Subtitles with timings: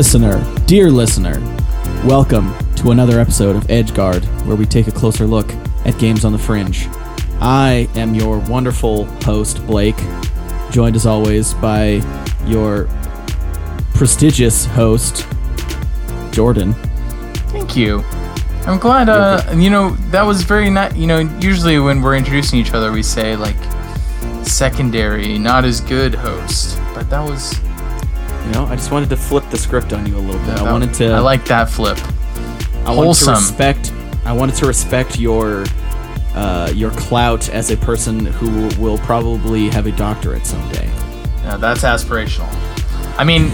[0.00, 1.38] Listener, dear listener.
[2.06, 5.52] Welcome to another episode of Edgeguard, where we take a closer look
[5.84, 6.88] at games on the fringe.
[7.38, 9.98] I am your wonderful host, Blake,
[10.70, 12.02] joined as always by
[12.46, 12.88] your
[13.92, 15.28] prestigious host,
[16.30, 16.72] Jordan.
[17.52, 17.98] Thank you.
[18.66, 19.10] I'm glad.
[19.10, 20.96] Uh, you know that was very nice.
[20.96, 23.56] You know, usually when we're introducing each other, we say like
[24.46, 27.60] secondary, not as good host, but that was.
[28.50, 30.56] You know, I just wanted to flip the script on you a little bit.
[30.56, 31.12] that- I wanted to.
[31.12, 31.96] I like that flip.
[32.84, 33.34] I wanted wholesome.
[33.34, 33.92] to respect.
[34.24, 35.64] I wanted to respect your
[36.34, 40.90] uh, your clout as a person who will probably have a doctorate someday.
[41.44, 42.48] Yeah, that's aspirational.
[43.16, 43.52] I mean,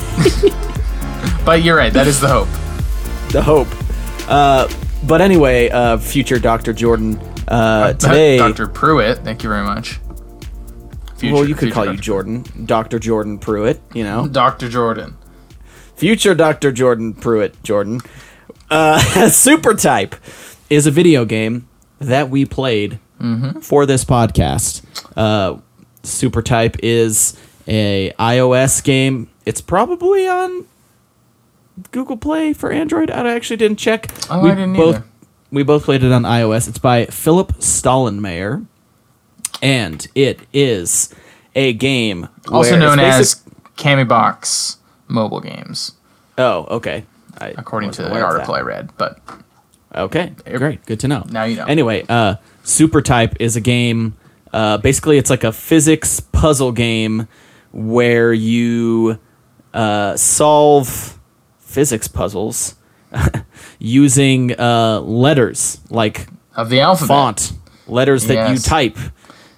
[1.44, 1.92] but you're right.
[1.92, 2.48] That is the hope.
[3.32, 3.68] The hope.
[4.30, 4.66] Uh,
[5.06, 7.20] but anyway, uh, future Doctor Jordan.
[7.46, 8.66] Uh, today, Dr.
[8.66, 9.18] Pruitt.
[9.18, 10.00] Thank you very much.
[11.16, 13.80] Future- well, you could call you Jordan, Doctor Jordan Pruitt.
[13.94, 14.68] You know, Dr.
[14.68, 15.16] Jordan.
[15.96, 17.62] future Doctor Jordan Pruitt.
[17.62, 18.00] Jordan.
[18.70, 18.98] Uh,
[19.30, 20.14] Super Type
[20.68, 21.68] is a video game
[22.00, 22.98] that we played
[23.62, 24.82] for this podcast.
[25.16, 25.58] Uh,
[26.02, 27.36] Super Type is
[27.66, 29.30] a iOS game.
[29.46, 30.66] It's probably on
[31.92, 33.10] Google Play for Android.
[33.10, 34.10] I actually didn't check.
[34.30, 35.04] Oh, we I didn't both, either.
[35.50, 36.68] We both played it on iOS.
[36.68, 38.66] It's by Philipp Stollenmayer,
[39.62, 41.14] and it is
[41.54, 43.42] a game Also known as
[43.76, 44.76] Kamibox
[45.08, 45.92] mobile games,
[46.38, 47.04] Oh, okay.
[47.38, 48.54] I according to an article.
[48.54, 48.90] I read.
[48.96, 49.18] But
[49.94, 51.24] Okay, great, good to know.
[51.30, 51.64] Now you know.
[51.64, 54.14] Anyway, uh, Super Type is a game.
[54.52, 57.28] Uh, basically, it's like a physics puzzle game
[57.72, 59.18] where you
[59.72, 61.18] uh, solve
[61.58, 62.74] physics puzzles
[63.78, 67.08] using uh, letters like of the alphabet.
[67.08, 67.52] font,
[67.86, 68.98] letters that you type.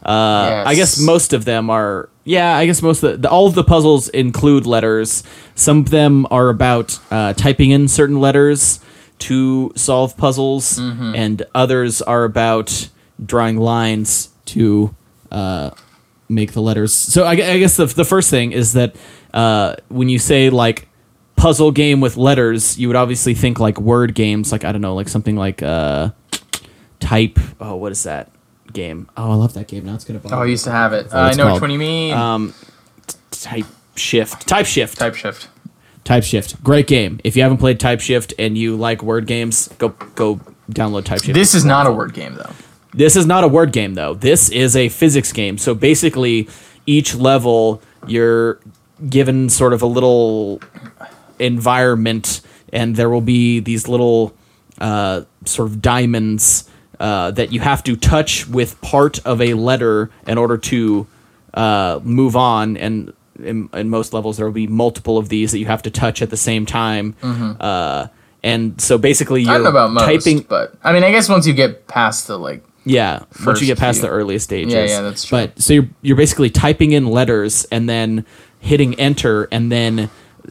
[0.04, 2.09] Uh, I guess most of them are.
[2.25, 5.25] Yeah, I guess most of the, the all of the puzzles include letters.
[5.54, 8.81] Some of them are about uh, typing in certain letters
[9.20, 11.14] to solve puzzles, Mm-hmm.
[11.16, 12.88] and others are about
[13.25, 14.94] drawing lines to
[15.32, 15.70] uh,
[16.28, 16.92] make the letters.
[16.94, 18.94] So I, I guess the the first thing is that
[19.34, 20.87] uh, when you say like
[21.34, 24.94] puzzle game with letters, you would obviously think like word games, like I don't know,
[24.94, 26.10] like something like uh,
[27.00, 27.38] type.
[27.60, 28.31] Oh, what is that
[28.73, 29.09] game?
[29.17, 29.84] Oh, I love that game.
[29.84, 30.21] Now it's gonna.
[30.31, 31.12] Oh, I used to have it.
[31.12, 31.55] Uh, I it's know called.
[31.55, 32.15] which one you mean.
[32.15, 32.55] Um,
[33.31, 34.47] type shift.
[34.47, 34.99] Type shift.
[34.99, 35.49] Type shift.
[36.05, 36.62] Type shift.
[36.65, 37.21] Great game.
[37.23, 40.41] If you haven't played Type Shift and you like word games, go go
[40.71, 41.34] download Type Shift.
[41.34, 42.51] This is not a word game though.
[42.95, 44.15] This is not a word game though.
[44.15, 45.59] This is a physics game.
[45.59, 46.49] So basically,
[46.87, 48.59] each level you're
[49.11, 50.62] given sort of a little
[51.39, 52.41] environment,
[52.73, 54.35] and there will be these little
[54.81, 56.69] uh, sort of diamonds
[57.00, 61.06] uh, that you have to touch with part of a letter in order to
[61.54, 62.76] uh, move on.
[62.76, 65.91] And in, in most levels, there will be multiple of these that you have to
[65.91, 67.14] touch at the same time.
[67.22, 68.08] Uh,
[68.42, 69.54] and so basically, you're Mm-hmm.
[69.54, 70.41] I don't about most, typing.
[70.41, 73.78] but I mean, I guess once you get past the like, Yeah, once you get
[73.78, 74.08] past few.
[74.08, 74.72] the earliest stages.
[74.72, 75.38] Yeah, yeah, that's true.
[75.38, 78.25] But so you're you're basically typing in letters and then
[78.60, 80.08] hitting enter, and then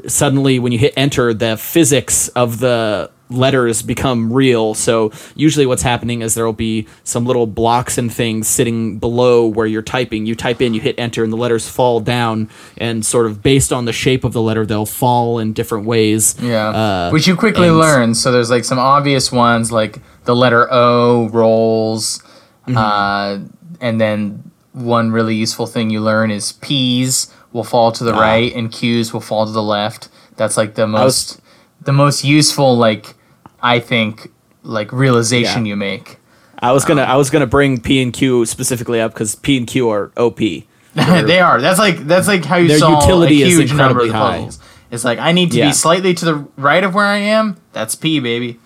[0.08, 4.74] suddenly when you hit enter, the physics of the letters become real.
[4.74, 9.46] So usually what's happening is there will be some little blocks and things sitting below
[9.46, 10.26] where you're typing.
[10.26, 13.74] You type in, you hit enter, and the letters fall down, and sort of based
[13.74, 16.36] on the shape of the letter, they'll fall in different ways.
[16.42, 18.16] yeah, Uh, which you quickly and- learn.
[18.16, 22.22] So there's like some obvious ones, like the letter O rolls,
[22.68, 22.78] Mm-hmm.
[22.78, 23.38] uh,
[23.80, 28.20] and then one really useful thing you learn is P's will fall to the Ah.
[28.20, 30.10] right and Q's will fall to the left.
[30.36, 31.40] That's like the was- most,
[31.82, 33.16] the most useful, like
[33.76, 34.32] I think,
[34.64, 35.70] like realization Yeah.
[35.72, 36.18] you make.
[36.60, 39.68] I was gonna I was gonna bring P and Q specifically up because P and
[39.68, 40.38] Q are OP.
[40.96, 41.62] they are.
[41.62, 44.38] That's like that's like how you Their solve utility a huge number of high.
[44.38, 44.60] puzzles.
[44.90, 45.68] It's like I need to Yeah.
[45.68, 47.58] be slightly to the right of where I am.
[47.74, 48.60] That's P, baby.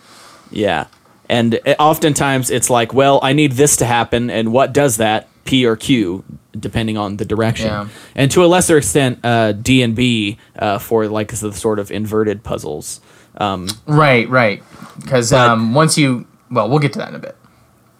[0.51, 0.85] Yeah.
[1.29, 5.27] And it- oftentimes it's like, well, I need this to happen, and what does that?
[5.45, 6.23] P or Q,
[6.57, 7.67] depending on the direction.
[7.67, 7.87] Yeah.
[8.15, 11.89] And to a lesser extent, uh, D and B uh, for like the sort of
[11.91, 13.01] inverted puzzles.
[13.37, 14.63] Um, Right, right.
[14.99, 17.35] Because um, once you, well, we'll get to that in a bit.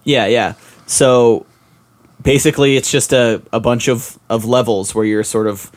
[0.04, 0.54] yeah, yeah.
[0.88, 1.46] So
[2.22, 5.72] basically, it's just a, a bunch of, of levels where you're sort of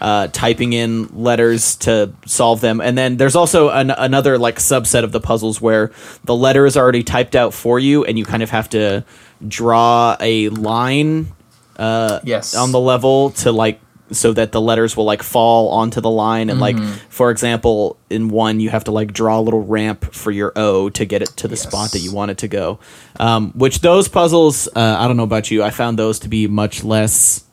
[0.00, 2.80] uh, typing in letters to solve them.
[2.80, 5.90] And then there's also an, another like subset of the puzzles where
[6.24, 9.04] the letter is already typed out for you, and you kind of have to
[9.46, 11.32] draw a line
[11.76, 12.54] Uh, Yes.
[12.54, 13.80] on the level to like
[14.12, 16.76] so that the letters will like fall onto the line and like
[17.08, 20.88] for example in one you have to like draw a little ramp for your o
[20.90, 22.78] to get it to the spot that you want it to go
[23.20, 26.46] um, which those puzzles uh, i don't know about you i found those to be
[26.46, 27.44] much less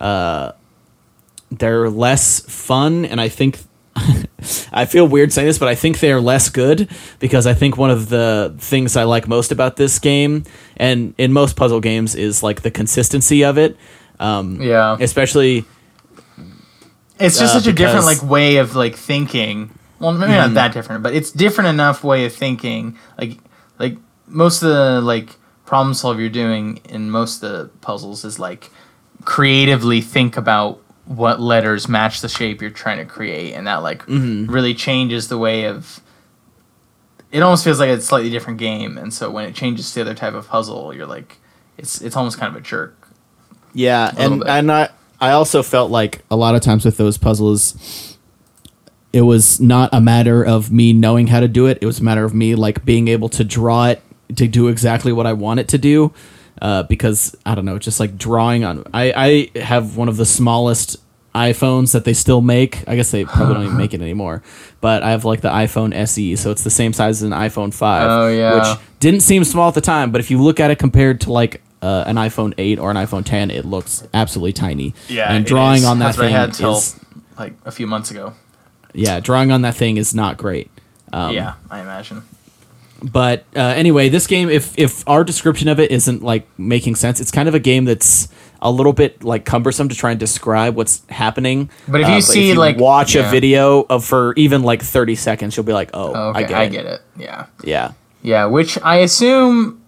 [0.00, 0.52] uh,
[1.50, 3.58] they're less fun and i think
[4.72, 7.78] I feel weird saying this, but I think they are less good because I think
[7.78, 10.44] one of the things I like most about this game,
[10.76, 13.76] and in most puzzle games, is like the consistency of it.
[14.20, 14.98] Um, Yeah.
[15.00, 15.64] especially
[17.18, 19.70] It's just Uh, such a different like way of like thinking.
[19.98, 22.98] Well, maybe not that different, but it's different enough way of thinking.
[23.18, 23.38] Like
[23.78, 23.96] like
[24.26, 28.70] most of the like problem solve you're doing in most of the puzzles is like
[29.24, 34.04] creatively think about what letters match the shape you're trying to create and that like
[34.08, 36.00] really changes the way of
[37.32, 40.00] it almost feels like a slightly different game and so when it changes to the
[40.02, 41.38] other type of puzzle you're like
[41.78, 43.08] it's it's almost kind of a jerk
[43.72, 44.48] Yeah, little and bit.
[44.48, 44.88] and I
[45.20, 48.18] I also felt like a lot of times with those puzzles,
[49.12, 51.78] it was not a matter of me knowing how to do it.
[51.80, 54.02] It was a matter of me like being able to draw it
[54.36, 56.12] to do exactly what I want it to do.
[56.60, 58.82] Uh, because I don't know, just like drawing on.
[58.94, 60.96] I I have one of the smallest
[61.34, 62.82] iPhones that they still make.
[62.88, 64.42] I guess they probably don't even make it anymore.
[64.80, 67.74] But I have like the iPhone SE, so it's the same size as an iPhone
[67.74, 68.08] five.
[68.10, 68.54] Oh, yeah.
[68.54, 71.32] Which didn't seem small at the time, but if you look at it compared to
[71.32, 74.94] like uh, an iPhone 8 or an iPhone 10, it looks absolutely tiny.
[75.08, 76.98] Yeah, and drawing on that That's what I thing had till is
[77.38, 78.32] like a few months ago
[78.94, 80.70] yeah, drawing on that thing is not great.
[81.12, 82.22] Um, yeah i imagine
[83.02, 87.20] But uh, anyway, this game, if if our description of it isn't like making sense,
[87.20, 88.28] it's kind of a game that's
[88.62, 91.68] a little bit like cumbersome to try and describe what's happening.
[91.86, 95.54] But if you Uh, see, like- watch a video of for even like thirty seconds,
[95.56, 96.70] you'll be like, oh, okay, I get I it.
[96.72, 97.00] get it.
[97.18, 97.92] Yeah, Yeah,
[98.22, 98.46] yeah.
[98.46, 99.78] Which I assume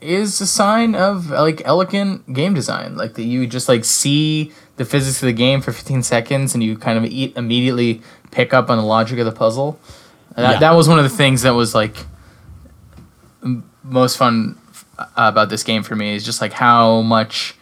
[0.00, 2.96] is a sign of like elegant game design.
[2.96, 6.62] Like that you just like see the physics of the game for 15 seconds, and
[6.62, 9.78] you kind of eat, immediately pick up on the logic of the puzzle.
[10.36, 10.58] That, Yeah.
[10.60, 11.96] that was one of the things that was like
[13.82, 14.58] most fun
[14.98, 17.54] uh, about this game for me is just like how much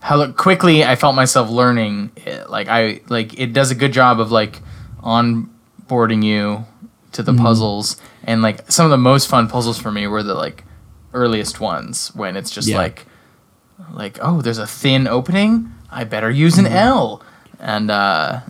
[0.00, 2.50] how quickly I felt myself learning it.
[2.50, 4.60] Like I like it does a good job of like
[5.02, 6.64] onboarding you
[7.12, 10.34] to the puzzles and like some of the most fun puzzles for me were the
[10.34, 10.64] like
[11.22, 12.78] earliest ones when it's just Yeah.
[12.78, 13.06] like
[13.92, 17.22] like oh there's a thin opening I better use an L
[17.60, 18.40] and uh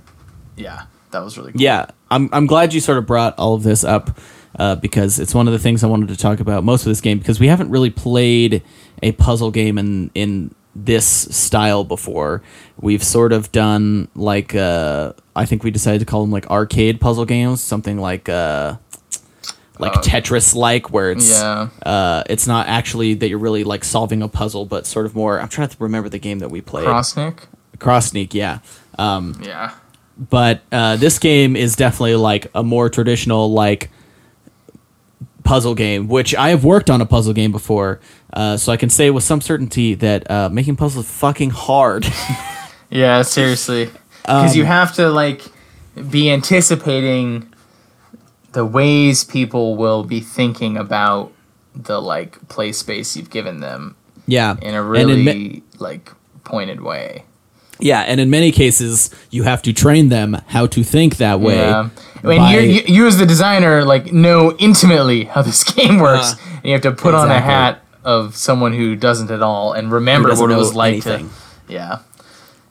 [0.57, 1.61] yeah that was really cool.
[1.61, 1.87] yeah.
[2.11, 4.19] I'm I'm glad you sort of brought all of this up
[4.59, 7.01] uh, because it's one of the things I wanted to talk about most of this
[7.01, 8.63] game because we haven't really played
[9.03, 12.43] a puzzle game in in this style before.
[12.81, 17.01] We've sort of done like uh, I think we decided to call them like arcade
[17.01, 18.77] puzzle games, something like uh,
[19.79, 21.69] like Tetris like where it's Yeah.
[21.85, 25.41] uh, it's not actually that you're really like solving a puzzle, but sort of more.
[25.41, 26.87] I'm trying to remember the game that we played.
[26.87, 27.39] Crossniq
[27.79, 28.59] Crossniq, yeah.
[28.99, 29.73] Um, yeah
[30.21, 33.89] but uh, this game is definitely like a more traditional like
[35.45, 38.01] puzzle game which i have worked on a puzzle game before
[38.33, 42.05] uh, so i can say with some certainty that uh, making puzzles is fucking hard
[42.91, 43.91] Yeah, seriously.
[44.23, 45.43] Because Um, you have to like
[46.11, 47.53] be anticipating
[48.59, 51.31] the ways people will be thinking about
[51.89, 53.95] the like play space you've given them
[54.27, 56.11] yeah in a really in ma- like
[56.43, 57.23] pointed way.
[57.79, 61.55] yeah and in many cases you have to train them how to think that way
[61.57, 61.89] Yeah.
[62.23, 66.37] When by- you you as the designer like know intimately how this game works, Uh,
[66.57, 69.93] and you have to put on a hat of someone who doesn't at all and
[69.93, 71.29] remember what it was like anything.
[71.29, 71.73] to.
[71.79, 71.99] Yeah.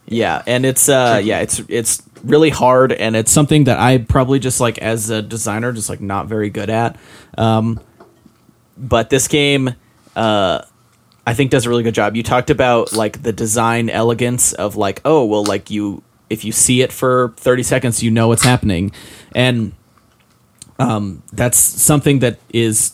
[0.10, 4.40] Yeah, and it's uh yeah, it's it's really hard and it's something that I probably
[4.40, 6.98] just like as a designer just like not very good at.
[7.38, 7.80] Um
[8.78, 9.76] but this game
[10.16, 10.62] uh
[11.26, 12.16] I think does a really good job.
[12.16, 16.52] You talked about like the design elegance of like oh, well like you if you
[16.52, 18.92] see it for 30 seconds you know what's happening.
[19.34, 19.74] And
[20.80, 22.94] um that's something that is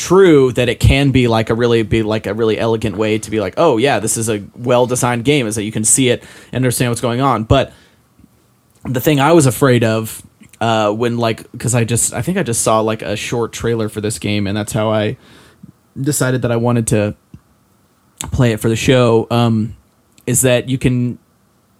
[0.00, 3.30] true that it can be like a really be like a really elegant way to
[3.30, 6.08] be like oh yeah this is a well designed game is that you can see
[6.08, 6.22] it
[6.52, 7.70] and understand what's going on but
[8.84, 10.22] the thing i was afraid of
[10.60, 13.88] uh when like because i just i think i just saw like a short trailer
[13.88, 15.16] for this game and that's how i
[16.00, 17.14] decided that i wanted to
[18.32, 19.76] play it for the show um
[20.26, 21.18] is that you can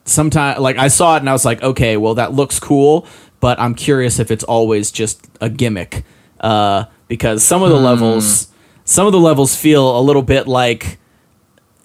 [0.05, 3.07] sometimes like I saw it and I was like, okay, well that looks cool,
[3.39, 6.05] but I'm curious if it's always just a gimmick.
[6.41, 8.49] Uh, because some of the levels,
[8.85, 10.99] some of the levels feel a little bit like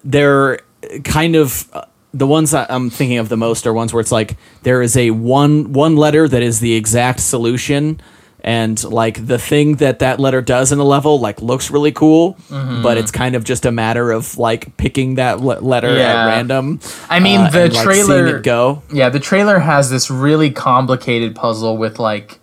[0.04, 0.60] they're
[1.04, 4.12] kind of uh, the ones that I'm thinking of the most are ones where it's
[4.12, 8.00] like there is a one one letter that is the exact solution.
[8.42, 12.38] And like the thing that that letter does in the level, like looks really cool,
[12.50, 16.80] but it's kind of just a matter of like picking that le- letter at random.
[17.10, 18.84] I mean, uh, the and, like, trailer- it go.
[18.94, 22.40] Yeah, the trailer has this really complicated puzzle with like,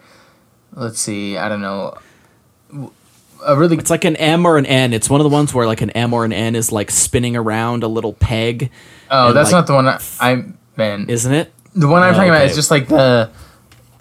[0.75, 1.97] let's see, I don't know,
[3.47, 4.93] a really It's like an M or an N.
[4.93, 7.37] It's one of the ones where like an M or an N is like spinning
[7.37, 8.71] around a little peg.
[9.11, 10.45] oh, that's like, not the one I, I
[10.77, 11.11] meant.
[11.11, 11.53] isn't it?
[11.75, 13.31] the one I'm Oh, talking about is just like the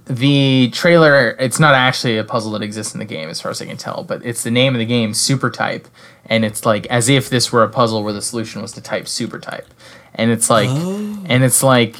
[0.07, 3.61] the trailer it's not actually a puzzle that exists in the game as far as
[3.61, 5.87] i can tell but it's the name of the game super type
[6.25, 9.07] and it's like as if this were a puzzle where the solution was to type
[9.07, 9.67] super type
[10.15, 11.97] and it's like and it's like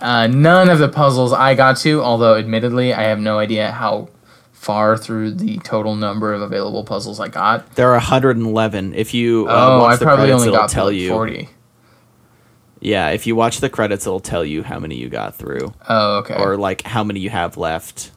[0.00, 4.08] uh, none of the puzzles i got to although admittedly i have no idea how
[4.68, 8.92] far through the total number of available puzzles i got There are 111.
[8.94, 11.08] If you uh, oh watch i the probably credits, only it'll got tell like you.
[11.08, 11.48] 40
[12.80, 16.18] Yeah, if you watch the credits, it'll tell you how many you got through, oh
[16.18, 18.10] okay or like how many you have left,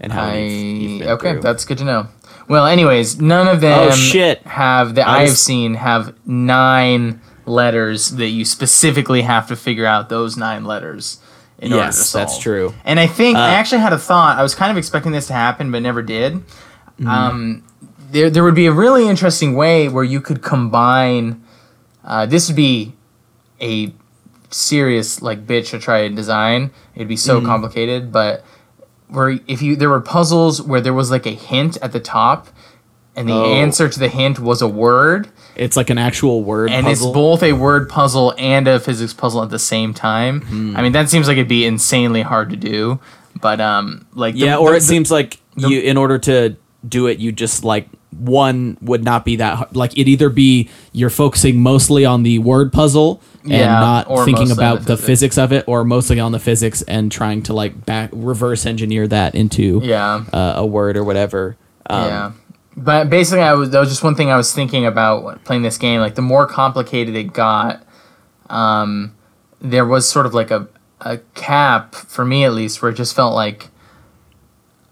[0.00, 1.42] and how I many you've, you've okay, through.
[1.42, 2.08] that's good to know.
[2.48, 4.40] Well, anyways, none of them Oh, shit.
[4.46, 10.08] have that I I've seen have nine letters that you specifically have to figure out
[10.08, 11.20] those nine letters
[11.58, 12.22] in order to yes, solve.
[12.26, 12.74] that's true.
[12.84, 14.38] And I think I Uh, actually had a thought.
[14.38, 16.34] I was kind of expecting this to happen, but never did.
[16.34, 17.08] Mm-hmm.
[17.08, 17.62] Um,
[18.10, 21.42] there, there would be a really interesting way where you could combine.
[22.04, 22.94] Uh, this would be
[23.60, 23.92] a
[24.50, 26.70] serious like bitch to try and design.
[26.94, 27.46] It'd be so Mm-hmm.
[27.46, 28.44] complicated, but
[29.08, 32.48] where if you there were puzzles where there was like a hint at the top,
[33.16, 33.44] and the Oh.
[33.54, 37.08] answer to the hint was a word, It's like an actual word and puzzle.
[37.08, 40.40] it's both a word puzzle and a physics puzzle at the same time.
[40.42, 40.76] Hmm.
[40.76, 43.00] I mean, that seems like it'd be insanely hard to do,
[43.40, 46.56] but um, like the- yeah, or the- it seems like the- you, in order to
[46.88, 49.76] do it, you just like one would not be that hard.
[49.76, 54.50] like it'd either be you're focusing mostly on the word puzzle and Yeah, not thinking
[54.50, 55.06] about the the physics.
[55.06, 59.06] physics of it, or mostly on the physics and trying to like back reverse engineer
[59.08, 60.24] that into yeah.
[60.32, 61.56] uh, a word or whatever.
[61.90, 62.32] Um, yeah.
[62.76, 65.78] But basically, I was that was just one thing I was thinking about playing this
[65.78, 66.00] game.
[66.00, 67.86] Like the more complicated it got,
[68.50, 69.14] um,
[69.60, 70.68] there was sort of like a
[71.00, 73.68] a cap for me at least, where it just felt like.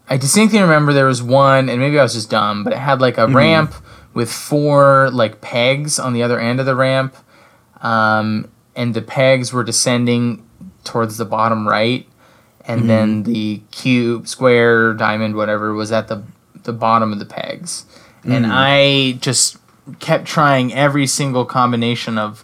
[0.07, 3.01] I distinctly remember there was one, and maybe I was just dumb, but it had
[3.01, 3.73] like a ramp
[4.13, 7.15] with four like pegs on the other end of the ramp,
[7.81, 10.47] um, and the pegs were descending
[10.83, 12.07] towards the bottom right,
[12.67, 16.23] and then the cube, square, diamond, whatever was at the
[16.65, 17.85] the bottom of the pegs,
[18.23, 18.51] and hmm.
[18.53, 19.57] I just
[19.99, 22.43] kept trying every single combination of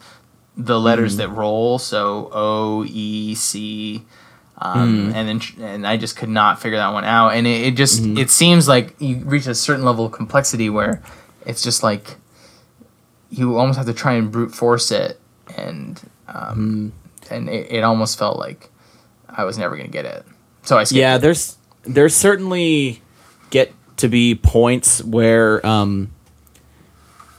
[0.55, 1.19] the letters hmm.
[1.19, 4.03] that roll, so O, E, C,
[4.57, 5.15] um, hmm.
[5.15, 7.75] and then tr- and I just could not figure that one out, and it, it
[7.75, 11.01] just it seems like you reach a certain level of complexity where
[11.45, 12.17] it's just like
[13.29, 15.19] you almost have to try and brute force it,
[15.57, 16.93] and um,
[17.29, 18.69] and it, it almost felt like
[19.27, 20.25] I was never gonna get it,
[20.63, 21.19] so I skipped yeah, it.
[21.19, 23.01] there's there's certainly
[23.49, 26.11] get to be points where um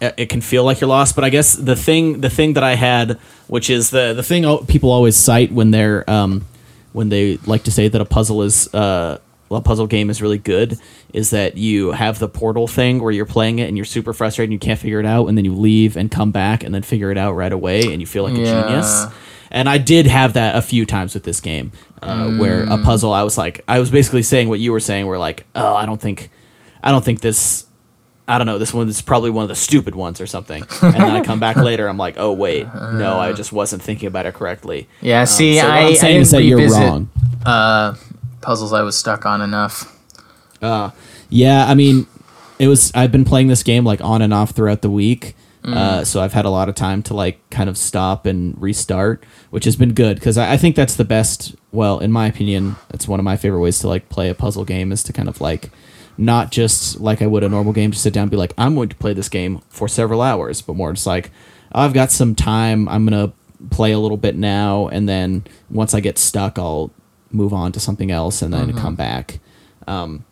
[0.00, 2.74] it can feel like you're lost but i guess the thing the thing that i
[2.74, 6.44] had which is the the thing people always cite when they're um
[6.92, 9.18] when they like to say that a puzzle is uh
[9.50, 10.78] a puzzle game is really good
[11.12, 14.48] is that you have the portal thing where you're playing it and you're super frustrated
[14.50, 16.82] and you can't figure it out and then you leave and come back and then
[16.82, 18.62] figure it out right away and you feel like a Yeah.
[18.66, 19.04] genius
[19.50, 23.12] and I did have that a few times with this game, uh, where a puzzle
[23.12, 25.84] I was like, I was basically saying what you were saying, where like, oh, I
[25.84, 26.30] don't think,
[26.82, 27.66] I don't think this,
[28.26, 30.64] I don't know, this one is probably one of the stupid ones or something.
[30.82, 34.06] And then I come back later, I'm like, oh wait, no, I just wasn't thinking
[34.06, 34.88] about it correctly.
[35.00, 37.10] Yeah, see, so I, I'm saying I is that you're wrong.
[37.44, 37.94] Uh,
[38.40, 39.98] puzzles I was stuck on enough.
[40.60, 40.90] Uh,
[41.28, 42.06] yeah, I mean,
[42.58, 42.92] it was.
[42.94, 45.34] I've been playing this game like on and off throughout the week,
[45.64, 49.24] uh, so I've had a lot of time to like kind of stop and restart,
[49.50, 51.54] which has been good because I, I think that's the best.
[51.70, 54.64] Well, in my opinion, it's one of my favorite ways to like play a puzzle
[54.64, 55.70] game is to kind of like
[56.18, 58.74] not just like I would a normal game to sit down and be like I'm
[58.74, 61.30] going to play this game for several hours, but more just like
[61.74, 62.88] "Oh, I've got some time.
[62.88, 63.32] I'm gonna
[63.70, 66.90] play a little bit now, and then once I get stuck, I'll
[67.30, 69.40] move on to something else and then come back.
[69.86, 70.24] Um,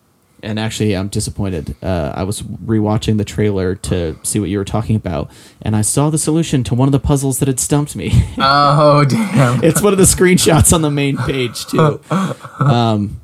[0.43, 1.77] and actually, I'm disappointed.
[1.83, 5.83] Uh, I was rewatching the trailer to see what you were talking about, and I
[5.83, 8.13] saw the solution to one of the puzzles that had stumped me.
[8.39, 9.63] Oh damn!
[9.63, 12.01] it's one of the screenshots on the main page too.
[12.61, 13.21] Um,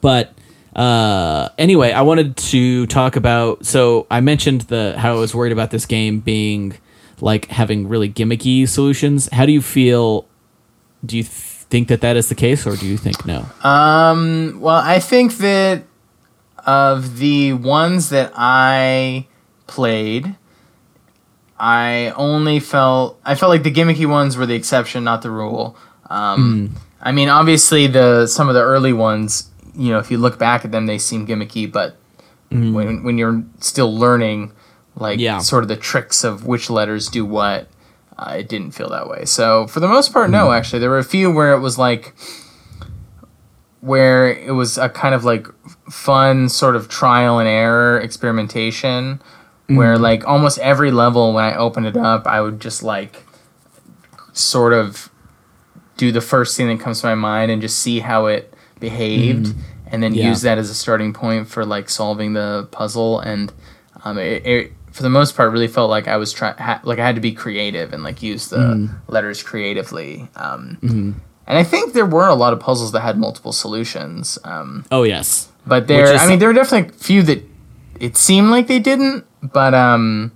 [0.00, 0.34] but
[0.78, 3.66] uh, anyway, I wanted to talk about.
[3.66, 6.78] So I mentioned the how I was worried about this game being
[7.20, 9.28] like having really gimmicky solutions.
[9.32, 10.28] How do you feel?
[11.04, 13.44] Do you th- think that that is the case, or do you think no?
[13.64, 15.82] Um, well, I think that
[16.64, 19.26] of the ones that I
[19.66, 20.36] played,
[21.58, 25.76] I only felt I felt like the gimmicky ones were the exception, not the rule.
[26.08, 30.38] Um, I mean, obviously the some of the early ones, you know, if you look
[30.38, 31.96] back at them, they seem gimmicky, but
[32.50, 32.74] mm-hmm.
[32.74, 34.52] when when you're still learning,
[34.96, 35.38] like Yeah.
[35.38, 37.68] sort of the tricks of which letters do what,
[38.18, 39.24] uh, it didn't feel that way.
[39.24, 40.46] So for the most part, no.
[40.46, 40.58] Mm-hmm.
[40.58, 42.14] Actually, there were a few where it was like
[43.80, 45.46] where it was a kind of like
[45.88, 49.22] fun sort of trial and error experimentation
[49.68, 50.02] where mm-hmm.
[50.02, 53.24] like almost every level when I opened it up I would just like
[54.32, 55.10] sort of
[55.96, 59.54] do the first thing that comes to my mind and just see how it behaved,
[59.90, 60.20] and then Mm-hmm.
[60.20, 60.28] Yeah.
[60.28, 63.20] use that as a starting point for like solving the puzzle.
[63.20, 63.52] And
[64.04, 66.98] um, it, it for the most part really felt like I was trying ha- like
[66.98, 68.94] I had to be creative and like use the Mm.
[69.08, 70.28] letters creatively.
[70.36, 71.12] Um, Mm-hmm.
[71.48, 74.38] And I think there were a lot of puzzles that had multiple solutions.
[74.44, 75.48] Um, Oh yes.
[75.66, 77.42] but there—I mean, there were definitely a few that
[77.98, 80.32] it seemed like they didn't, but um,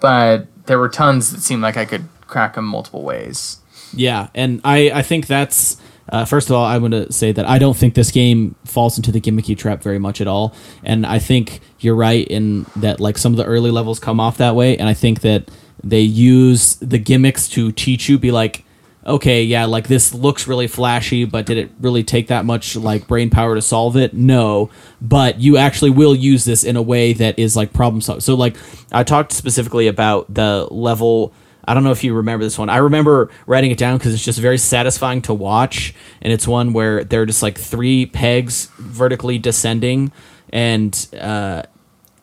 [0.00, 3.58] but there were tons that seemed like I could crack them multiple ways.
[3.94, 5.76] Yeah, and I I think that's
[6.12, 8.96] uh, first of all I want to say that I don't think this game falls
[8.98, 10.54] into the gimmicky trap very much at all,
[10.84, 14.36] and I think you're right in that like some of the early levels come off
[14.36, 15.50] that way, and I think that
[15.82, 18.64] they use the gimmicks to teach you be like.
[19.04, 23.08] Okay, yeah, like this looks really flashy, but did it really take that much like
[23.08, 24.14] brain power to solve it?
[24.14, 28.20] No, but you actually will use this in a way that is like problem solving.
[28.20, 28.54] So like
[28.92, 32.68] I talked specifically about the level I don't know if you remember this one.
[32.68, 36.72] I remember writing it down because it's just very satisfying to watch, and it's one
[36.72, 40.12] where there are just like three pegs vertically descending,
[40.50, 41.62] and uh,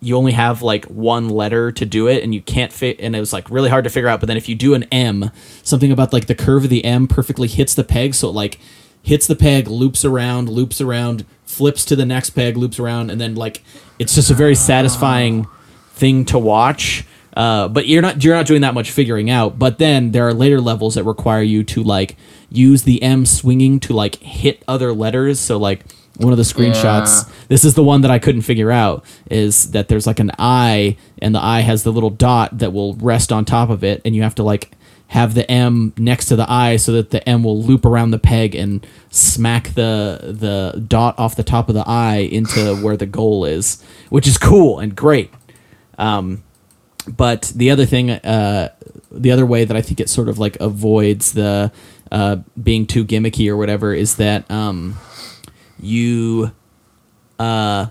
[0.01, 2.99] you only have like one letter to do it, and you can't fit.
[2.99, 4.19] And it was like really hard to figure out.
[4.19, 5.31] But then if you do an M,
[5.63, 8.59] something about like the curve of the M perfectly hits the peg, so it like
[9.01, 13.19] hits the peg, loops around, loops around, flips to the next peg, loops around, and
[13.21, 13.63] then like
[13.97, 15.47] it's just a very satisfying
[15.93, 17.05] thing to watch.
[17.39, 19.57] Uh, but you're not you're not doing that much figuring out.
[19.57, 22.17] But then there are later levels that require you to like
[22.49, 25.39] use the M swinging to like hit other letters.
[25.39, 25.85] So like
[26.17, 27.33] one of the screenshots, Yeah.
[27.47, 30.97] this is the one that I couldn't figure out, is that there's like an I
[31.21, 34.13] and the I has the little dot that will rest on top of it, and
[34.13, 34.71] you have to like
[35.07, 38.19] have the M next to the I so that the M will loop around the
[38.19, 43.05] peg and smack the the dot off the top of the I into where the
[43.05, 45.31] goal is, which is cool and great.
[45.97, 46.43] Um,
[47.09, 48.69] but the other thing, uh,
[49.11, 51.71] the other way that I think it sort of like avoids the
[52.11, 54.97] uh, being too gimmicky or whatever is that um,
[55.79, 56.51] you
[57.37, 57.87] uh,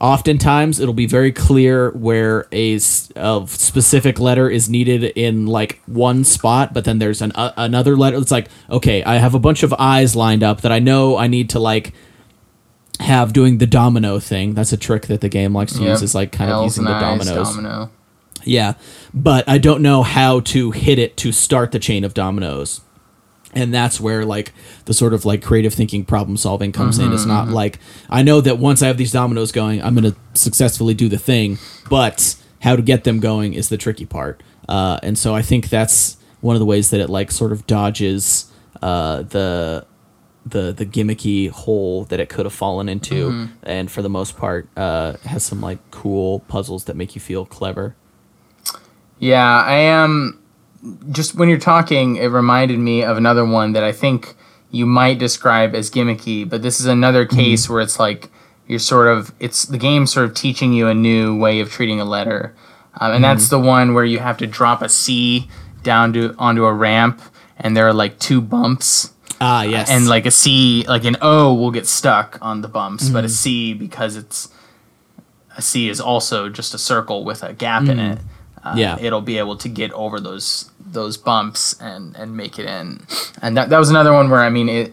[0.00, 6.24] oftentimes it'll be very clear where a, a specific letter is needed in like one
[6.24, 8.16] spot but then there's an uh, another letter.
[8.18, 11.26] It's like okay i have a bunch of eyes lined up that i know i
[11.26, 11.94] need to like
[13.00, 16.14] have doing the domino thing that's a trick that the game likes to use is
[16.14, 17.90] like kind of using the dominoes Domino.
[18.44, 18.74] yeah,
[19.12, 22.80] but I don't know how to hit it to start the chain of dominoes.
[23.56, 24.52] And that's where like
[24.86, 27.12] the sort of like creative thinking problem solving comes in.
[27.12, 27.78] It's not like
[28.10, 31.18] I know that once I have these dominoes going, I'm going to successfully do the
[31.18, 34.42] thing, but how to get them going is the tricky part.
[34.68, 37.64] Uh, and so I think that's one of the ways that it like sort of
[37.66, 38.50] dodges
[38.82, 39.86] uh, the
[40.46, 44.68] the the gimmicky hole that it could have fallen into, and for the most part,
[44.76, 47.96] uh, has some like cool puzzles that make you feel clever.
[49.18, 50.40] Yeah, I am.
[51.10, 54.34] Just when you're talking, it reminded me of another one that I think
[54.70, 58.28] you might describe as gimmicky, but this is another case where it's like
[58.66, 62.00] you're sort of it's the game sort of teaching you a new way of treating
[62.00, 62.54] a letter,
[63.00, 65.48] um, and that's the one where you have to drop a C
[65.82, 67.22] down to onto a ramp,
[67.56, 69.13] and there are like two bumps.
[69.40, 69.90] Ah, uh, yes.
[69.90, 73.26] and like a C, like an O will get stuck on the bumps, but a
[73.26, 73.32] mm-hmm.
[73.32, 74.48] C because it's
[75.56, 78.12] a C is also just a circle with a gap in mm.
[78.12, 78.18] it.
[78.62, 78.96] Uh, Yeah.
[79.00, 83.06] it'll be able to get over those those bumps and and make it in.
[83.42, 84.92] And that that was another one where I mean it.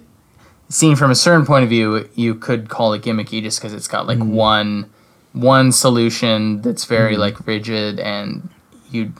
[0.70, 3.90] Seen from a certain point of view, you could call it gimmicky just because it's
[3.90, 4.28] got like mm.
[4.28, 4.90] one
[5.34, 7.22] one solution that's very mm-hmm.
[7.22, 8.50] like rigid, and
[8.90, 9.14] you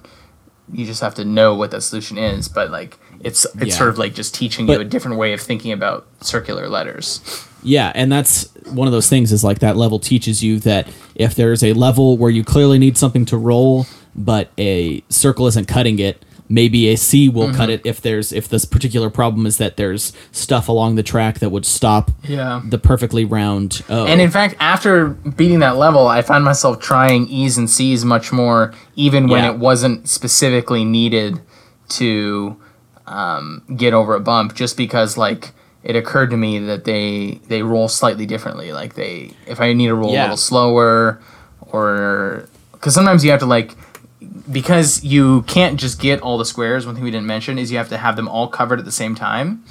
[0.72, 2.48] you just have to know what that solution is.
[2.48, 3.76] But like it's it's Yeah.
[3.78, 7.22] sort of like just teaching you a different way of thinking about circular letters.
[7.64, 11.36] Yeah, and that's one of those things is like that level teaches you that if
[11.36, 16.00] there's a level where you clearly need something to roll, but a circle isn't cutting
[16.00, 17.72] it, maybe a C will cut Mm-hmm.
[17.72, 21.50] it if there's if this particular problem is that there's stuff along the track that
[21.52, 22.62] would stop Yeah.
[22.68, 24.06] the perfectly round O.
[24.08, 28.34] And in fact, after beating that level, I found myself trying E's and C's much
[28.34, 29.52] more, even when Yeah.
[29.52, 31.40] it wasn't specifically needed
[31.90, 32.58] to
[33.12, 35.52] um, get over a bump, just because like
[35.84, 38.72] it occurred to me that they they roll slightly differently.
[38.74, 40.22] Like they, if I need to roll Yeah.
[40.22, 41.22] a little slower,
[41.72, 43.76] or because sometimes you have to like
[44.52, 46.86] because you can't just get all the squares.
[46.86, 48.92] One thing we didn't mention is you have to have them all covered at the
[48.92, 49.64] same time.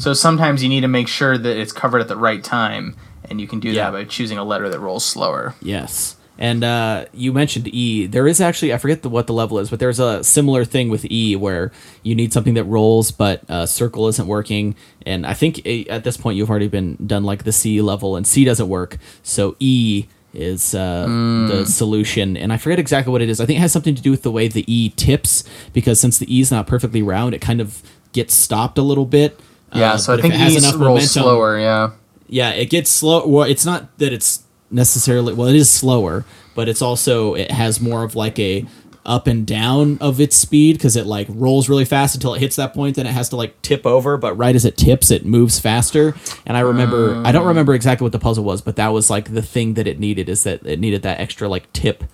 [0.00, 2.96] So sometimes you need to make sure that it's covered at the right time,
[3.28, 3.90] and you can do Yeah.
[3.90, 5.54] that by choosing a letter that rolls slower.
[5.60, 6.16] Yes.
[6.38, 8.06] And uh, you mentioned E.
[8.06, 10.88] There is actually I forget the, what the level is, but there's a similar thing
[10.88, 11.70] with E where
[12.02, 14.74] you need something that rolls, but uh, circle isn't working.
[15.04, 18.16] And I think eh, at this point you've already been done like the C level,
[18.16, 18.96] and C doesn't work.
[19.22, 21.06] So E is uh,
[21.50, 22.38] the solution.
[22.38, 23.38] And I forget exactly what it is.
[23.38, 26.18] I think it has something to do with the way the E tips because since
[26.18, 29.38] the E is not perfectly round, it kind of gets stopped a little bit.
[29.74, 31.58] Yeah, Uh, so I think it enough rolls momentum- slower.
[31.60, 31.90] Yeah.
[32.28, 33.26] Yeah, it gets slow.
[33.26, 35.34] Well, it's not that it's necessarily.
[35.34, 38.66] Well, it is slower, but it's also it has more of like a
[39.04, 42.56] up and down of its speed because it like rolls really fast until it hits
[42.56, 42.96] that point.
[42.96, 46.14] Then it has to like tip over, but right as it tips, it moves faster.
[46.46, 49.32] And I remember, I don't remember exactly what the puzzle was, but that was like
[49.32, 52.04] the thing that it needed is that it needed that extra like tip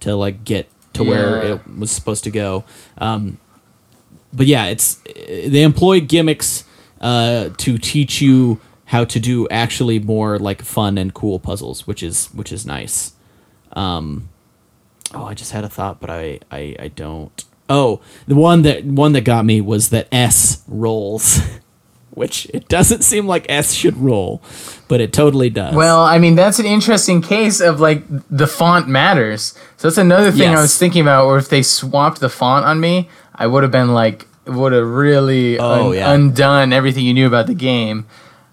[0.00, 2.64] to like get to where it was supposed to go.
[2.98, 3.38] Um,
[4.32, 6.64] but yeah, it's they employ gimmicks
[7.00, 8.60] uh, to teach you
[8.92, 13.12] how to do actually more like fun and cool puzzles, which is which is nice.
[13.72, 14.28] Um,
[15.14, 17.44] oh, I just had a thought, but I, I I don't.
[17.70, 21.40] Oh, the one that one that got me was that S rolls,
[22.10, 24.42] which it doesn't seem like S should roll,
[24.88, 25.74] but it totally does.
[25.74, 29.54] Well, I mean, that's an interesting case of like the font matters.
[29.78, 31.24] So that's another thing I was thinking about.
[31.26, 34.86] Or if they swapped the font on me, I would have been like, would have
[34.86, 36.12] really Oh, un- yeah.
[36.12, 38.04] undone everything you knew about the game.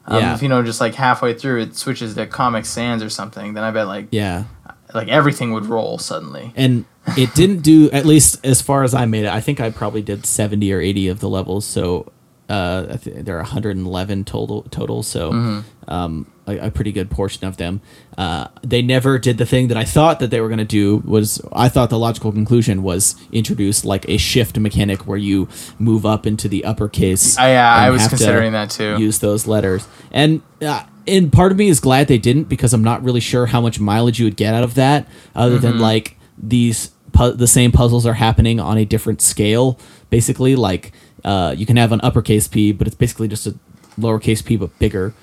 [0.09, 0.33] Um, Yeah.
[0.33, 3.63] If you know, just like halfway through, it switches to Comic Sans or something, then
[3.63, 4.45] I bet like yeah.
[4.93, 6.51] like everything would roll suddenly.
[6.55, 6.85] and
[7.17, 9.31] it didn't do at least as far as I made it.
[9.31, 12.11] I think I probably did seventy or eighty of the levels, so
[12.49, 15.03] uh, I there are one hundred and eleven total total.
[15.03, 15.59] So Mm-hmm.
[15.93, 17.79] um, a, a pretty good portion of them.
[18.17, 20.97] Uh, they never did the thing that I thought that they were going to do.
[21.05, 26.05] Was I thought the logical conclusion was introduce like a shift mechanic where you move
[26.07, 27.37] up into the uppercase.
[27.37, 28.97] I, uh, I and was to considering that too.
[28.99, 30.41] Use those letters and.
[30.61, 33.61] Uh, and part of me is glad they didn't because I'm not really sure how
[33.61, 35.61] much mileage you would get out of that, other Mm-hmm.
[35.65, 39.79] than like these pu- the same puzzles are happening on a different scale.
[40.11, 40.91] Basically, like
[41.23, 43.55] uh, you can have an uppercase P, but it's basically just a
[43.99, 45.13] lowercase p but bigger.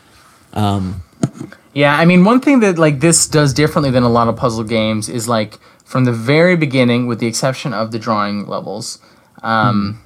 [1.74, 4.64] Yeah, I mean, one thing that like this does differently than a lot of puzzle
[4.64, 8.98] games is like from the very beginning, with the exception of the drawing levels.
[9.42, 10.02] Um,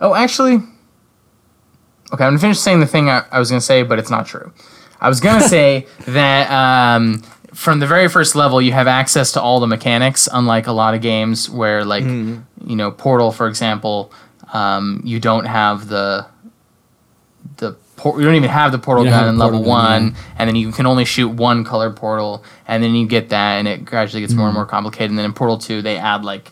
[0.00, 3.98] Oh, actually, okay, I'm gonna finish saying the thing I, I was gonna say, but
[3.98, 4.52] it's not true.
[5.00, 7.22] I was gonna say that um,
[7.54, 10.94] from the very first level, you have access to all the mechanics, unlike a lot
[10.94, 14.12] of games where, like, you know, Portal, for example,
[14.54, 16.26] um, you don't have the
[17.58, 20.48] the por- you don't even have the portal gun in level portal gun, one, and
[20.48, 23.84] then you can only shoot one colored portal, and then you get that, and it
[23.84, 24.38] gradually gets Mm-hmm.
[24.40, 25.10] more and more complicated.
[25.10, 26.50] And then in Portal two, they add like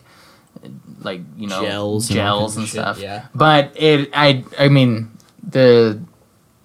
[1.01, 2.99] like you know Gels and gels kinds and of shit, stuff.
[2.99, 3.25] yeah.
[3.33, 5.09] But it, I, I mean,
[5.47, 5.99] the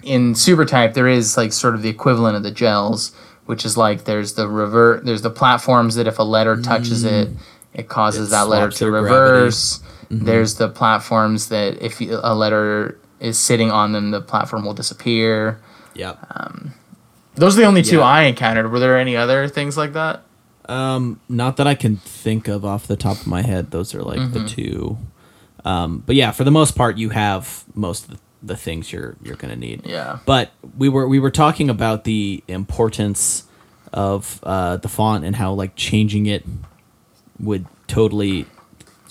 [0.02, 3.14] in Super Type there is like sort of the equivalent of the gels,
[3.46, 7.30] which is like there's the revert, there's the platforms that if a letter touches it,
[7.74, 9.78] it causes It that letter to reverse.
[9.78, 9.94] gravity.
[10.10, 10.26] Reverse.
[10.26, 15.60] There's the platforms that if a letter is sitting on them, the platform will disappear.
[15.94, 16.18] Yep.
[17.34, 18.04] Those are the only two Yeah.
[18.04, 18.70] I encountered.
[18.70, 20.22] Were there any other things like that?
[20.68, 23.70] Um, not that I can think of off the top of my head.
[23.70, 24.32] Those are like Mm-hmm.
[24.34, 24.98] the two.
[25.64, 29.16] Um, but yeah, for the most part, you have most of the, the things you're
[29.22, 29.86] you're gonna need.
[29.86, 30.18] Yeah.
[30.26, 33.44] But we were we were talking about the importance
[33.92, 36.44] of uh, the font and how like changing it
[37.40, 38.46] would totally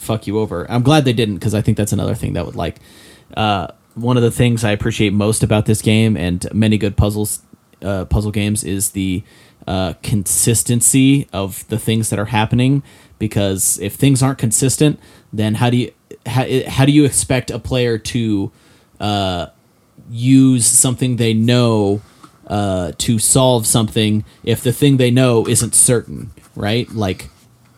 [0.07, 0.69] fuck you over.
[0.71, 2.77] I'm glad they didn't because I think that's another thing that would like.
[3.35, 7.41] Uh, one of the things I appreciate most about this game and many good puzzles,
[7.81, 9.23] uh, puzzle games, is the
[9.67, 12.83] uh, consistency of the things that are happening.
[13.19, 14.99] Because if things aren't consistent,
[15.33, 15.91] then how do you
[16.25, 18.51] how, how do you expect a player to
[18.99, 19.47] uh,
[20.09, 22.01] use something they know
[22.47, 26.89] uh, to solve something if the thing they know isn't certain, right?
[26.91, 27.29] Like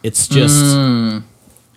[0.04, 0.76] it's just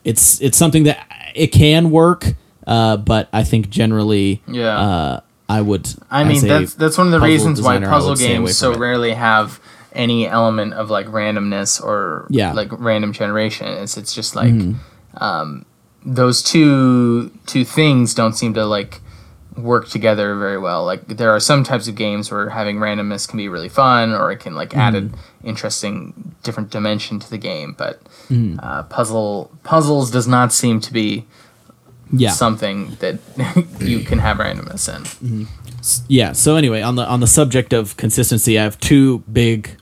[0.04, 2.34] it's it's something that it can work,
[2.66, 4.78] uh, but I think generally, Yeah.
[4.78, 5.88] uh, I would.
[6.10, 8.56] I mean, that's that's one of the reasons why designer, puzzle would stay away games
[8.58, 8.78] so it.
[8.78, 9.60] rarely have
[9.92, 12.52] any element of like randomness or Yeah.
[12.52, 13.66] like random generation.
[13.68, 15.22] It's it's just like Mm-hmm.
[15.24, 15.64] um,
[16.04, 19.00] those two two things don't seem to like
[19.56, 20.84] work together very well.
[20.84, 24.32] Like there are some types of games where having randomness can be really fun, or
[24.32, 25.14] it can like add Mm-hmm.
[25.14, 27.74] an interesting different dimension to the game.
[27.76, 28.60] But Mm-hmm.
[28.62, 31.26] uh, puzzle puzzles does not seem to be
[32.14, 33.18] yeah, something that
[33.80, 35.46] you can have randomness in.
[36.08, 36.32] yeah.
[36.32, 39.76] So anyway, on the on the subject of consistency, I have two big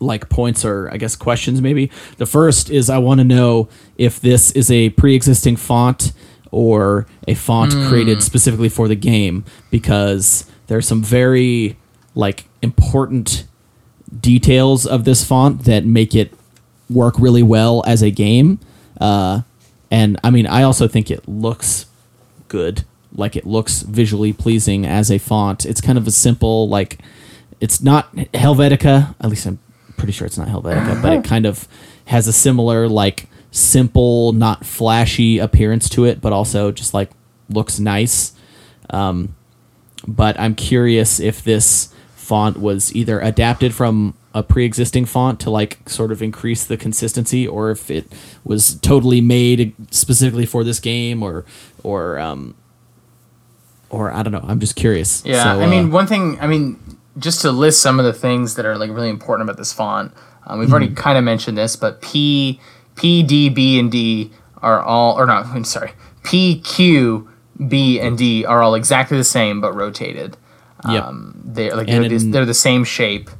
[0.00, 1.90] like points or I guess questions maybe.
[2.16, 6.12] The first is I want to know if this is a pre-existing font
[6.52, 11.76] or a font created specifically for the game because there's some very
[12.14, 13.46] like important
[14.20, 16.32] details of this font that make it
[16.88, 18.60] work really well as a game.
[19.00, 19.42] Uh,
[19.90, 21.86] and I mean, I also think it looks
[22.48, 22.84] good.
[23.14, 25.64] Like it looks visually pleasing as a font.
[25.64, 26.98] It's kind of a simple, like,
[27.60, 29.14] it's not Helvetica.
[29.20, 29.58] At least I'm
[29.96, 31.66] pretty sure it's not Helvetica, but it kind of
[32.06, 37.10] has a similar, like, simple, not flashy appearance to it, but also just like
[37.48, 38.32] looks nice.
[38.90, 39.36] Um,
[40.08, 45.88] but I'm curious if this font was either adapted from a pre-existing font to like
[45.88, 48.10] sort of increase the consistency, or if it
[48.42, 51.44] was totally made specifically for this game, or
[51.82, 52.56] or um,
[53.90, 54.44] or I don't know.
[54.44, 55.22] I'm just curious.
[55.24, 56.38] Yeah, So, I mean, uh, one thing.
[56.40, 56.80] I mean,
[57.18, 60.12] just to list some of the things that are like really important about this font.
[60.44, 62.58] Um, we've already kind of mentioned this, but P,
[62.96, 65.46] P, D, B, and D are all, or not.
[65.46, 65.92] I'm sorry.
[66.22, 67.28] P, Q,
[67.68, 70.36] B, and D are all exactly the same but rotated.
[70.88, 71.04] Yep.
[71.04, 73.30] Um, they're like they're, in- they're the same shape.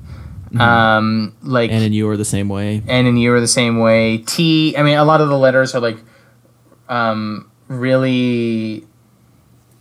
[0.58, 2.82] Um, like and in you are the same way.
[2.86, 4.18] N and U are the same way.
[4.18, 5.96] T, I mean, a lot of the letters are like,
[6.90, 8.84] um, really,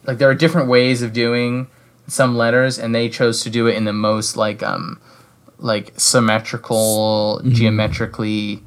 [0.05, 1.67] like there are different ways of doing
[2.07, 4.99] some letters, and they chose to do it in the most like, um,
[5.57, 8.63] like symmetrical, geometrically,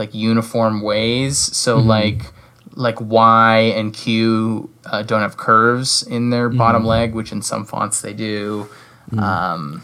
[0.00, 1.36] like uniform ways.
[1.38, 2.32] So like,
[2.74, 7.64] like Y and Q uh, don't have curves in their bottom leg, which in some
[7.64, 8.66] fonts they do.
[9.16, 9.82] Um,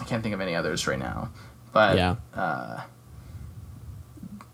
[0.00, 1.30] I can't think of any others right now,
[1.72, 2.16] but Yeah.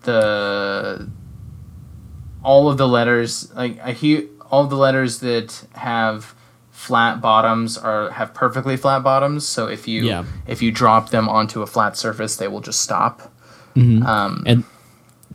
[0.02, 1.08] the
[2.42, 6.34] all of the letters like a hu- all of the letters that have
[6.70, 10.24] flat bottoms are have perfectly flat bottoms so if you Yeah.
[10.46, 13.32] if you drop them onto a flat surface they will just stop
[13.76, 14.64] um, and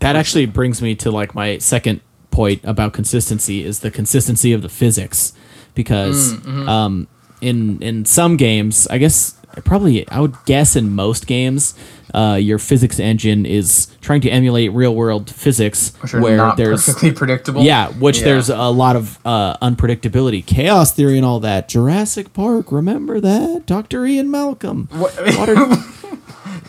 [0.04, 4.62] that actually brings me to like my second point about consistency is the consistency of
[4.62, 5.34] the physics.
[5.76, 6.34] Because
[6.68, 7.08] um,
[7.42, 9.36] in in some games i guess
[9.66, 11.74] probably i would guess in most games
[12.14, 16.86] uh, your physics engine is trying to emulate real world physics which where not there's
[16.86, 17.64] perfectly predictable.
[17.64, 18.26] Yeah which Yeah.
[18.26, 20.46] there's a lot of uh, unpredictability.
[20.46, 21.68] Chaos theory and all that.
[21.70, 23.64] Jurassic park remember that?
[23.66, 24.88] Dr ian malcolm.
[24.92, 25.56] What- Water-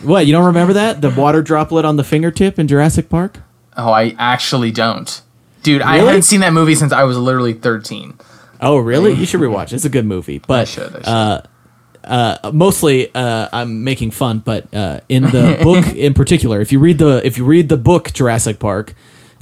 [0.04, 3.38] what you don't remember that the water droplet on the fingertip in jurassic park
[3.76, 5.22] oh i actually don't
[5.62, 8.18] dude i haven't seen that movie since i was literally 13
[8.60, 9.12] Oh, really?
[9.12, 9.64] You should rewatch.
[9.64, 9.72] it.
[9.74, 10.38] It's a good movie.
[10.38, 11.06] But should, I should.
[11.06, 11.42] Uh,
[12.04, 14.38] uh, mostly, uh, I'm making fun.
[14.38, 17.76] But uh, in the book, in particular, if you read the if you read the
[17.76, 18.94] book Jurassic Park,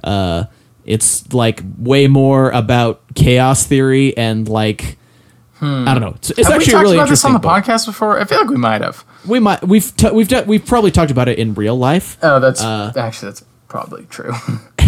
[0.03, 0.45] uh,
[0.85, 4.99] it's like way more about chaos theory and like
[5.63, 6.15] I don't know.
[6.17, 6.53] It's, it's Hmm.
[6.53, 7.53] have we actually a talked really about this on the book.
[7.53, 10.67] podcast before i feel like we might have We might we've t- we've d- we've
[10.67, 12.19] probably talked about it in real life.
[12.23, 14.33] oh that's Uh, actually that's probably true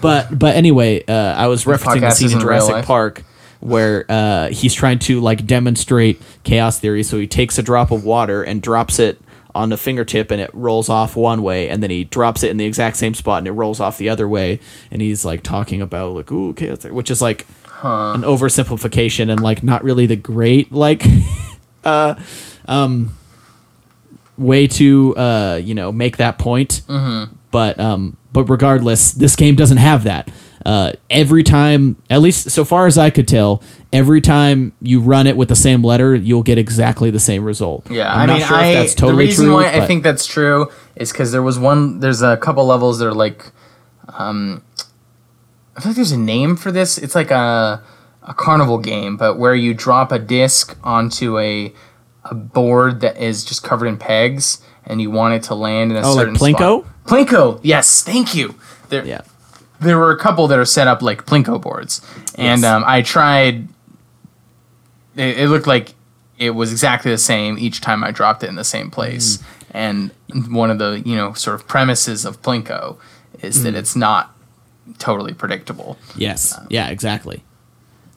[0.00, 2.84] But but anyway, uh, I was referencing the scene in Jurassic.
[2.84, 3.22] Park
[3.60, 7.02] where uh, he's trying to like demonstrate chaos theory.
[7.02, 9.20] So he takes a drop of water and drops it
[9.54, 12.56] on the fingertip, and it rolls off one way, and then he drops it in
[12.56, 14.60] the exact same spot, and it rolls off the other way.
[14.90, 17.46] And he's like talking about like ooh chaos, theory, which is like
[17.82, 21.04] an oversimplification and like not really the great like
[21.84, 22.14] uh
[22.66, 23.14] um
[24.38, 27.34] way to uh you know make that point Mm-hmm.
[27.50, 30.30] but um but regardless this game doesn't have that
[30.66, 33.62] uh every time at least so far as i could tell
[33.92, 37.90] every time you run it with the same letter you'll get exactly the same result
[37.90, 39.86] Yeah, I'm I not mean, sure I, if that's totally the reason true why I
[39.86, 42.00] think that's true is because there was one.
[42.00, 43.50] There's a couple levels that are like,
[44.12, 44.62] um,
[45.76, 46.98] I feel like there's a name for this.
[46.98, 47.82] It's like a
[48.22, 51.72] a carnival game, but where you drop a disc onto a
[52.24, 55.96] a board that is just covered in pegs, and you want it to land in
[55.96, 56.82] a Oh, like Plinko?
[56.84, 56.86] spot.
[57.06, 58.54] Plinko, yes, thank you.
[58.90, 59.22] There, yeah
[59.80, 62.02] there were a couple that are set up like plinko boards
[62.36, 62.64] and Yes.
[62.70, 63.66] um, i tried
[65.16, 65.94] it, it looked like
[66.38, 69.44] it was exactly the same each time i dropped it in the same place Mm.
[69.70, 70.10] and
[70.52, 72.98] one of the you know sort of premises of plinko
[73.40, 73.62] is Mm.
[73.62, 74.34] that it's not
[74.98, 77.42] totally predictable yes yeah exactly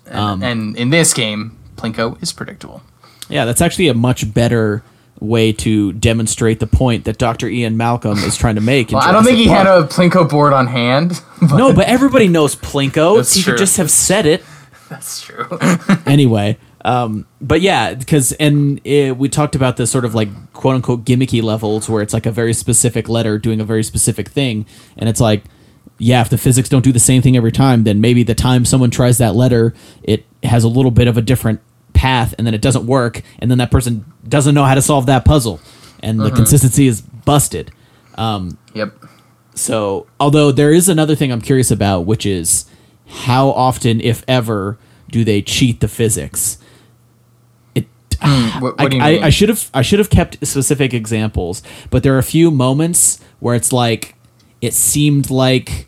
[0.06, 2.82] and, Um, and in this game plinko is predictable
[3.30, 4.84] Yeah, that's actually a much better
[5.20, 7.48] way to demonstrate the point that Dr.
[7.48, 8.92] Ian Malcolm is trying to make.
[8.92, 11.88] well, i don't think he Jurassic had a plinko board on hand but No, but
[11.88, 13.16] everybody knows Plinko.
[13.18, 13.54] That's he true.
[13.54, 14.44] could just have said it
[14.90, 15.48] that's true
[16.06, 16.58] anyway.
[16.86, 21.06] Um, but yeah, because and uh we talked about the sort of like quote unquote
[21.06, 24.66] gimmicky levels where it's like a very specific letter doing a very specific thing,
[24.98, 25.46] and it's like,
[25.98, 28.66] yeah, if the physics don't do the same thing every time, then maybe the time
[28.66, 31.62] someone tries that letter, it has a little bit of a different
[31.94, 35.06] path, and then it doesn't work, and then that person doesn't know how to solve
[35.06, 35.60] that puzzle,
[36.02, 36.36] and the mm-hmm.
[36.36, 37.72] consistency is busted.
[38.16, 38.94] Um, yep
[39.56, 42.66] So, although there is another thing I'm curious about, which is
[43.08, 44.78] how often, if ever,
[45.10, 46.58] do they cheat the physics?
[47.76, 47.88] It.
[48.20, 52.04] Hmm, what, what you I- I should have I should have kept specific examples, but
[52.04, 54.16] there are a few moments where it's like
[54.64, 55.88] it seemed like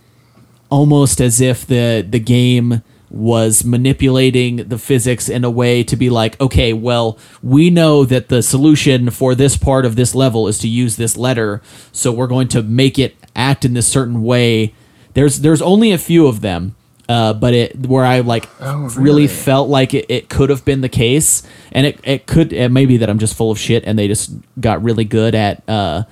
[0.70, 6.10] almost as if the the game was manipulating the physics in a way to be
[6.10, 10.58] like, okay, well, we know that the solution for this part of this level is
[10.60, 11.62] to use this letter,
[11.94, 14.74] so we're going to make it act in this certain way.
[15.14, 16.76] There's there's only a few of them,
[17.08, 19.04] uh, but it where I like Oh, really?
[19.04, 19.28] really?
[19.28, 22.86] felt like it, it could have been the case, and it it could it may
[22.86, 26.04] be that I'm just full of shit, and they just got really good at uh,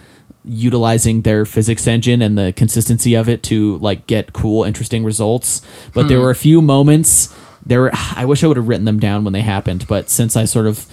[0.46, 5.62] utilizing their physics engine and the consistency of it to like get cool, interesting results.
[5.94, 6.24] But there hmm.
[6.24, 7.34] were a few moments.
[7.66, 10.36] There, were, I wish I would have written them down when they happened, but since
[10.36, 10.86] I sort of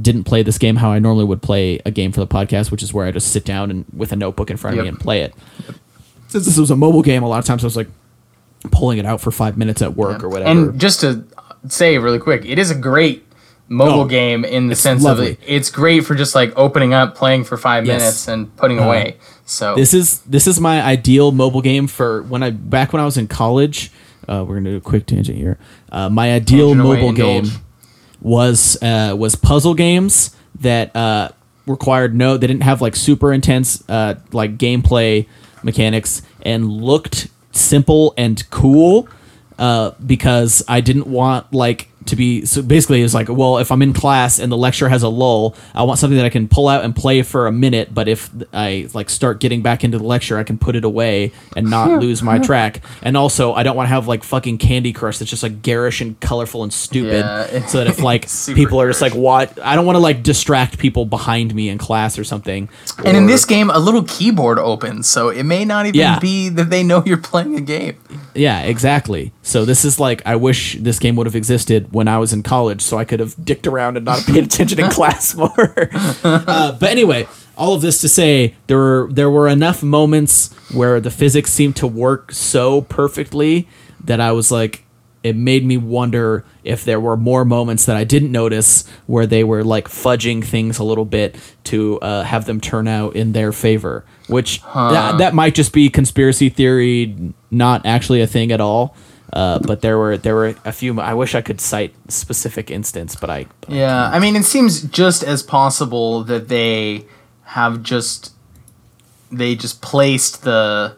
[0.00, 2.82] didn't play this game how I normally would play a game for the podcast, which
[2.82, 4.98] is where I just sit down and with a notebook in front of me and
[4.98, 5.34] play it.
[6.28, 7.88] Since this was a mobile game, a lot of times I was like
[8.72, 10.50] pulling it out for five minutes at work or whatever.
[10.50, 11.24] And just to
[11.68, 13.23] say really quick, it is a great
[13.68, 15.32] mobile Oh, game in the sense lovely.
[15.32, 18.00] of it's great for just like opening up, playing for five Yes.
[18.00, 19.16] minutes, and putting away.
[19.46, 23.04] So this is this is my ideal mobile game for when I back when I
[23.04, 23.90] was in college.
[24.28, 25.58] Uh, we're gonna do a quick tangent here.
[25.92, 27.58] Uh, my ideal mobile game indulge.
[28.20, 31.28] was uh, was puzzle games that uh,
[31.66, 35.26] required no they didn't have like super intense uh, like gameplay
[35.62, 39.08] mechanics and looked simple and cool
[39.58, 43.80] uh, because I didn't want like to be so basically it's like well if I'm
[43.82, 46.68] in class and the lecture has a lull I want something that I can pull
[46.68, 50.04] out and play for a minute but if I like start getting back into the
[50.04, 53.76] lecture I can put it away and not lose my track and also I don't
[53.76, 57.24] want to have like fucking Candy Crush that's just like garish and colorful and stupid
[57.24, 57.66] Yeah.
[57.66, 60.78] so that if like people are just like what I don't want to like distract
[60.78, 62.68] people behind me in class or something
[63.04, 66.18] and in this game, a little keyboard opens, so it may not even Yeah.
[66.18, 67.96] be that they know you're playing a game.
[68.34, 69.32] Yeah, exactly.
[69.42, 72.42] So this is like I wish this game would have existed when I was in
[72.42, 75.88] college, so I could have dicked around and not paid attention in class more.
[76.24, 77.26] uh, but anyway,
[77.56, 81.76] all of this to say, there were there were enough moments where the physics seemed
[81.76, 83.68] to work so perfectly
[84.04, 84.84] that I was like,
[85.22, 89.42] it made me wonder if there were more moments that I didn't notice where they
[89.42, 93.52] were like fudging things a little bit to uh, have them turn out in their
[93.52, 94.04] favor.
[94.28, 97.16] Which that, that might just be conspiracy theory,
[97.50, 98.96] not actually a thing at all.
[99.34, 101.00] Uh, but there were there were a few.
[101.00, 105.24] I wish I could cite specific instance, but I Yeah, I mean, it seems just
[105.24, 107.04] as possible that they
[107.42, 108.32] have just
[109.32, 110.96] they just placed the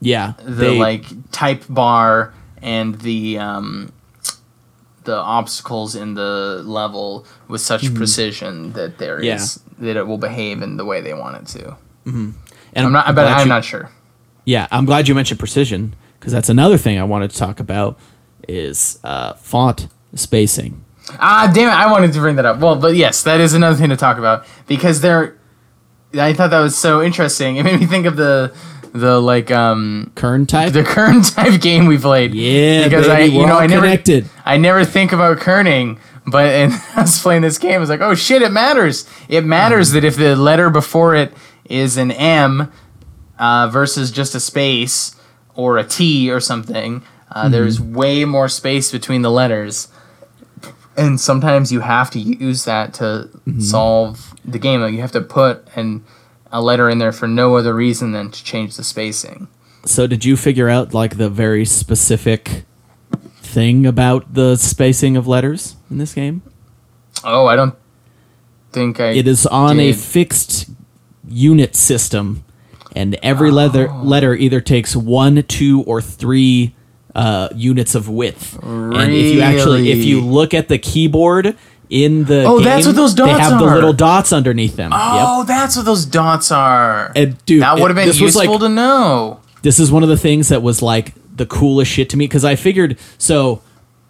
[0.00, 3.92] yeah the they, like type bar and the um
[5.04, 9.84] the obstacles in the level with such precision that there is Mm-hmm.
[9.86, 9.92] Yeah.
[9.94, 11.76] that it will behave in the way they want it to.
[12.04, 12.34] and
[12.74, 13.90] I'm not, but glad I'm you- not sure.
[14.44, 17.98] Yeah, I'm glad you mentioned precision because that's another thing I wanted to talk about
[18.46, 20.84] is uh, font spacing.
[21.18, 21.72] Ah, damn it!
[21.72, 22.60] I wanted to bring that up.
[22.60, 25.36] Well, but yes, that is another thing to talk about because there.
[26.12, 27.56] I thought that was so interesting.
[27.56, 28.54] It made me think of the
[28.92, 30.72] the like um KernType.
[30.72, 32.34] the kern type game we played.
[32.34, 34.28] Yeah, because I you know I never connected.
[34.44, 37.74] I never think about kerning, but and I was playing this game.
[37.74, 39.08] I was like, oh shit, it matters.
[39.28, 41.32] It matters that if the letter before it
[41.64, 42.70] is an M
[43.38, 45.16] uh, versus just a space
[45.60, 47.52] or a T or something, uh, Mm-hmm.
[47.52, 49.88] there's way more space between the letters.
[50.96, 53.04] And sometimes you have to use that to
[53.46, 53.60] Mm-hmm.
[53.60, 54.80] solve the game.
[54.80, 56.04] Like you have to put an
[56.52, 59.46] a letter in there for no other reason than to change the spacing.
[59.84, 62.64] So did you figure out like the very specific
[63.40, 66.42] thing about the spacing of letters in this game?
[67.22, 67.74] Oh, I don't
[68.72, 69.10] think I.
[69.10, 70.68] It is on a fixed
[71.28, 72.42] unit system,
[72.96, 74.02] and every letter Oh.
[74.02, 76.74] letter either takes one, two, or three
[77.14, 78.58] uh, units of width.
[78.62, 80.28] And if you actually, if you Really?
[80.30, 81.56] look at the keyboard
[81.88, 83.74] in the Oh, game, that's what those They dots have the are.
[83.74, 84.92] little dots underneath them.
[84.94, 87.10] Oh, that's what those dots are.
[87.16, 89.40] And dude, that would have been this was useful like to know.
[89.62, 92.44] this is one of the things that was like the coolest shit to me because
[92.44, 93.60] I figured so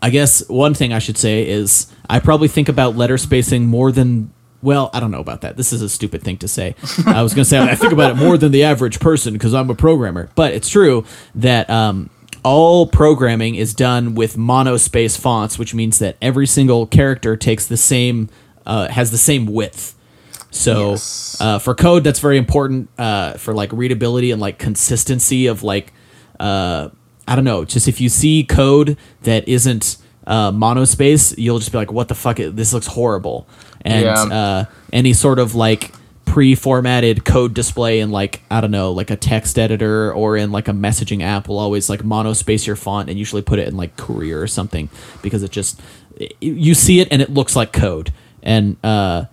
[0.02, 3.92] I guess one thing I should say is I probably think about letter spacing more
[3.92, 4.30] than
[4.62, 5.56] well, I don't know about that.
[5.56, 6.74] This is a stupid thing to say.
[7.06, 9.54] I was going to say I think about it more than the average person because
[9.54, 10.28] I'm a programmer.
[10.34, 11.04] But it's true
[11.34, 12.10] that um,
[12.44, 17.76] all programming is done with monospace fonts, which means that every single character takes the
[17.76, 18.28] same
[18.66, 19.94] uh, has the same width.
[20.50, 21.36] So Yes.
[21.40, 25.92] uh, for code, that's very important uh, for like readability and like consistency of like
[26.38, 26.88] uh,
[27.28, 27.64] I don't know.
[27.64, 29.96] Just if you see code that isn't
[30.26, 32.36] uh, monospace, you'll just be like, "What the fuck?
[32.38, 33.46] This looks horrible."
[33.82, 34.22] And Yeah.
[34.22, 35.92] uh, any sort of like
[36.26, 40.68] pre-formatted code display in like I don't know, like a text editor or in like
[40.68, 43.96] a messaging app will always like monospace your font and usually put it in like
[43.96, 44.88] Courier or something
[45.22, 45.80] because it just
[46.40, 48.12] you see it and it looks like code.
[48.42, 49.24] And uh,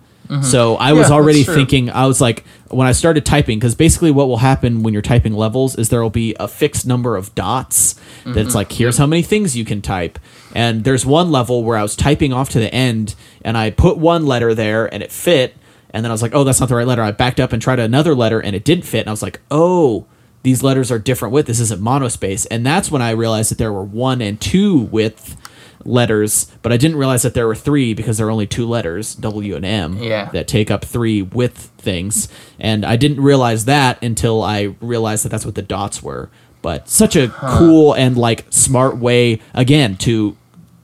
[0.42, 1.12] so I was Mm-hmm.
[1.12, 4.82] Yeah, already thinking I was like when I started typing because basically what will happen
[4.82, 8.32] when you're typing levels is there will be a fixed number of dots Mm-hmm.
[8.34, 10.18] that's like here's how many things you can type
[10.54, 13.96] and there's one level where I was typing off to the end and I put
[13.96, 15.56] one letter there and it fit
[15.90, 17.62] and then I was like oh that's not the right letter I backed up and
[17.62, 20.04] tried another letter and it didn't fit and I was like oh
[20.44, 21.48] these letters are different width.
[21.48, 25.36] This isn't monospace, and that's when I realized that there were one and two width
[25.84, 29.14] letters, but I didn't realize that there were three because there are only two letters,
[29.14, 30.26] W and M, Yeah.
[30.32, 35.28] that take up three width things, and I didn't realize that until I realized that
[35.30, 36.30] that's what the dots were.
[36.60, 40.36] But such a cool and like smart way again to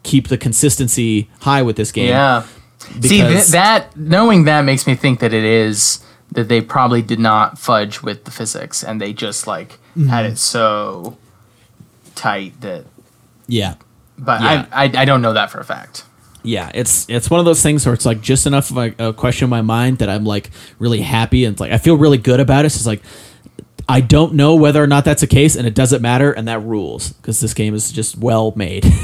[0.04, 2.08] keep the consistency high with this game.
[2.10, 2.44] Yeah.
[3.00, 5.98] See th- that knowing that makes me think that it is
[6.30, 10.08] that they probably did not fudge with the physics and they just like Mm-hmm.
[10.08, 11.16] had it so
[12.14, 12.84] tight that.
[13.46, 13.74] Yeah.
[14.18, 14.66] But Yeah.
[14.72, 16.04] I, I I don't know that for a fact.
[16.42, 19.12] yeah, it's it's one of those things where it's like just enough of a, a
[19.12, 22.18] question in my mind that I'm like really happy and it's like I feel really
[22.18, 22.70] good about it.
[22.70, 23.02] So it's like
[23.86, 26.60] I don't know whether or not that's the case, and it doesn't matter, and that
[26.60, 28.84] rules because this game is just well made.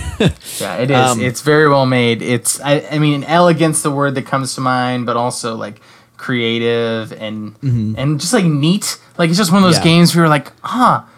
[0.61, 0.97] Yeah, it is.
[0.97, 2.21] Um, it's very well made.
[2.23, 5.81] It's I, I mean elegance the word that comes to mind, but also like
[6.19, 8.99] creative and and just like neat.
[9.19, 9.87] Like it's just one of those Mm-hmm.
[9.89, 9.93] Yeah.
[9.95, 11.09] games where you're like, ah,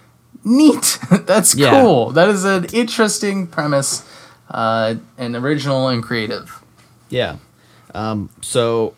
[0.44, 0.98] neat.
[1.26, 1.70] That's Yeah.
[1.82, 2.10] cool.
[2.10, 4.04] That is an interesting premise,
[4.50, 6.62] uh, and original and creative.
[7.10, 7.36] yeah.
[7.94, 8.94] Um, so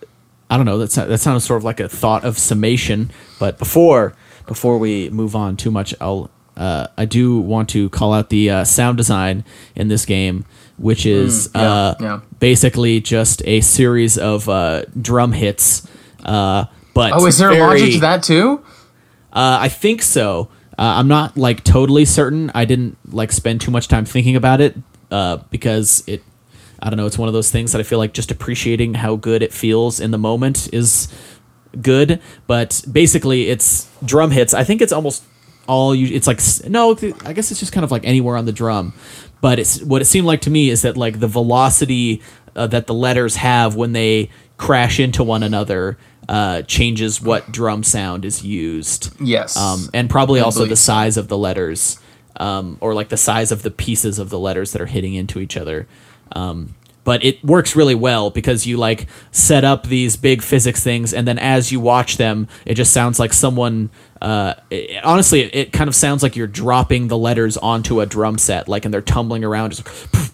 [0.49, 0.79] I don't know.
[0.79, 3.11] That's that sounds sort of like a thought of summation.
[3.41, 4.15] But before
[4.47, 8.51] before we move on too much, I'll uh, I do want to call out the
[8.51, 10.45] uh, sound design in this game,
[10.79, 12.21] which is yeah, uh, yeah.
[12.39, 15.89] basically just a series of uh, drum hits.
[16.25, 18.63] Uh, but Oh, is there a logic to that too?
[19.33, 20.49] Uh, I think so.
[20.79, 22.51] Uh, I'm not like totally certain.
[22.55, 24.77] I didn't like spend too much time thinking about it
[25.11, 26.23] uh, because it.
[26.81, 27.07] I don't know.
[27.07, 30.01] It's one of those things that I feel like just appreciating how good it feels
[30.01, 31.09] in the moment is
[31.81, 32.21] good.
[32.47, 34.53] But basically, it's drum hits.
[34.53, 35.25] I think it's almost
[35.67, 36.15] all you.
[36.15, 36.97] It's like no.
[37.25, 38.93] I guess it's just kind of like anywhere on the drum.
[39.41, 42.23] But it's what it seemed like to me is that like the velocity
[42.57, 45.99] uh, that the letters have when they crash into one another
[46.29, 49.57] uh, changes what drum sound is used Yes.
[49.57, 51.99] um, and probably I also the size of the letters,
[52.37, 55.39] um, or like the size of the pieces of the letters that are hitting into
[55.41, 55.87] each other.
[56.33, 61.13] Um, but it works really well because you like set up these big physics things,
[61.13, 63.91] and then as you watch them, it just sounds like someone.
[64.23, 68.07] Uh, it- honestly, it, it kind of sounds like you're dropping the letters onto a
[68.07, 69.73] drum set, like, and they're tumbling around.
[69.75, 69.87] Just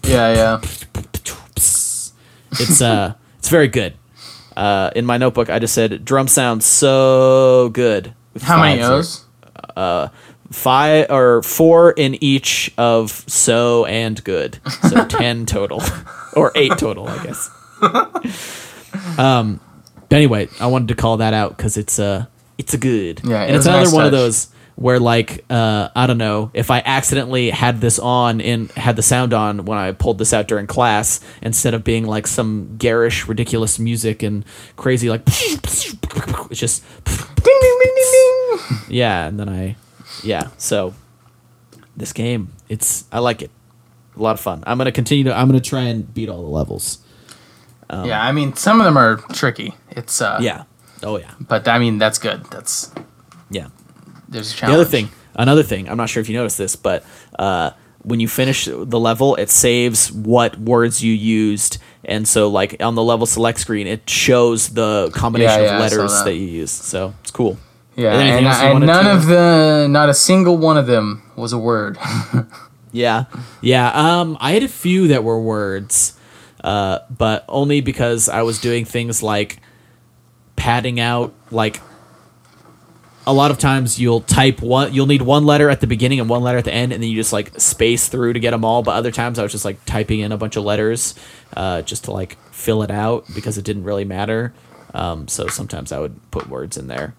[0.07, 0.61] yeah, yeah.
[1.55, 3.93] it's uh, it's very good.
[4.55, 8.13] Uh, in my notebook, I just said drum sounds so good.
[8.41, 8.87] How many five.
[8.87, 9.25] Zeros
[9.75, 10.09] O's?
[10.51, 14.59] five or four in each of so and good.
[14.89, 15.81] So 10 total.
[16.33, 17.49] Or 8 total i guess.
[19.17, 19.59] Um
[20.07, 23.19] but anyway i wanted to call that out because it's a it's a good.
[23.23, 24.47] Yeah, it and it's another nice one of those
[24.81, 29.03] where like uh i don't know if i accidentally had this on and had the
[29.03, 33.27] sound on when i pulled this out during class instead of being like some garish
[33.27, 34.43] ridiculous music and
[34.77, 36.83] crazy like it's just
[38.89, 39.75] yeah and then i
[40.23, 40.95] yeah so
[41.95, 43.51] this game it's i like it.
[44.17, 44.61] A lot of fun.
[44.67, 46.99] I'm gonna continue to i'm gonna try and beat all the levels.
[47.89, 49.73] Yeah, I mean some of them are tricky.
[49.89, 50.63] It's uh yeah.
[51.03, 51.31] Oh yeah.
[51.39, 52.45] But I mean that's good.
[52.45, 52.91] That's
[53.49, 53.67] yeah
[54.31, 54.75] there's a the challenge.
[54.75, 57.05] other thing another thing i'm not sure if you noticed this but
[57.37, 57.69] uh
[58.03, 62.95] when you finish the level it saves what words you used and so like on
[62.95, 66.25] the level select screen it shows the combination Yeah, yeah, of letters that.
[66.25, 66.33] that.
[66.35, 67.57] you used so it's cool
[67.95, 71.59] Yeah, and, and none to- of the, not a single one of them was a
[71.59, 71.97] word.
[72.93, 73.25] Yeah,
[73.61, 73.87] yeah.
[73.93, 76.13] Um, I had a few that were words,
[76.61, 79.61] uh, but only because I was doing things like
[80.57, 81.33] padding out.
[81.51, 81.79] Like
[83.31, 84.93] a lot of times, you'll type one.
[84.93, 87.09] You'll need one letter at the beginning and one letter at the end, and then
[87.09, 88.83] you just like space through to get them all.
[88.83, 91.15] But other times, I was just like typing in a bunch of letters,
[91.55, 94.53] uh, just to like fill it out because it didn't really matter.
[94.93, 97.15] Um, so sometimes I would put words in there.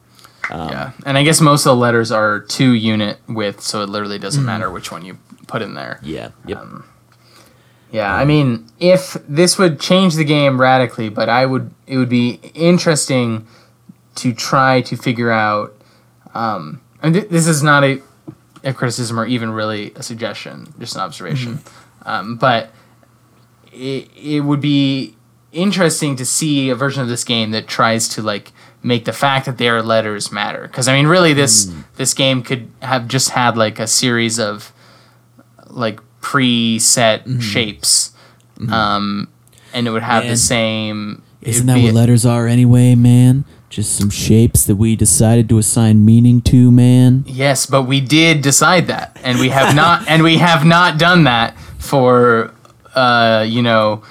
[0.50, 4.18] yeah, and I guess most of the letters are two unit width, so it literally
[4.18, 5.98] doesn't matter which one you put in there.
[6.02, 6.30] Yeah.
[6.46, 6.64] Yep.
[7.90, 12.08] Yeah, I mean, if this would change the game radically, but I would, it would
[12.08, 13.46] be interesting
[14.16, 15.74] to try to figure out.
[16.34, 18.00] Um, and th- this is not a,
[18.64, 21.60] a criticism or even really a suggestion, just an observation.
[22.04, 22.70] Um, but
[23.72, 25.16] it, it would be
[25.52, 28.52] interesting to see a version of this game that tries to like
[28.82, 30.62] make the fact that there are letters matter.
[30.62, 34.72] Because I mean, really, this this game could have just had like a series of
[35.68, 38.12] like preset shapes,
[38.70, 39.28] um,
[39.72, 40.32] and it would have Man.
[40.32, 41.22] the same.
[41.40, 43.44] Isn't that what letters are anyway, man?
[43.72, 47.24] Just some shapes that we decided to assign meaning to, man.
[47.26, 51.24] Yes, but we did decide that, and we have not, and we have not done
[51.24, 52.52] that for,
[52.94, 54.02] uh, you know,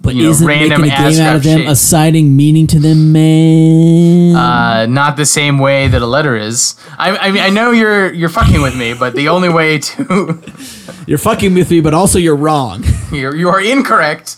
[0.00, 1.68] But you know, isn't random making a game out of them shape.
[1.68, 4.36] assigning meaning to them, man?
[4.36, 6.76] uh, not the same way that a letter is.
[6.98, 10.40] I, I mean, I know you're you're fucking with me, but the only way to
[11.08, 12.84] you're fucking with me, but also you're wrong.
[13.12, 14.36] you're you are incorrect.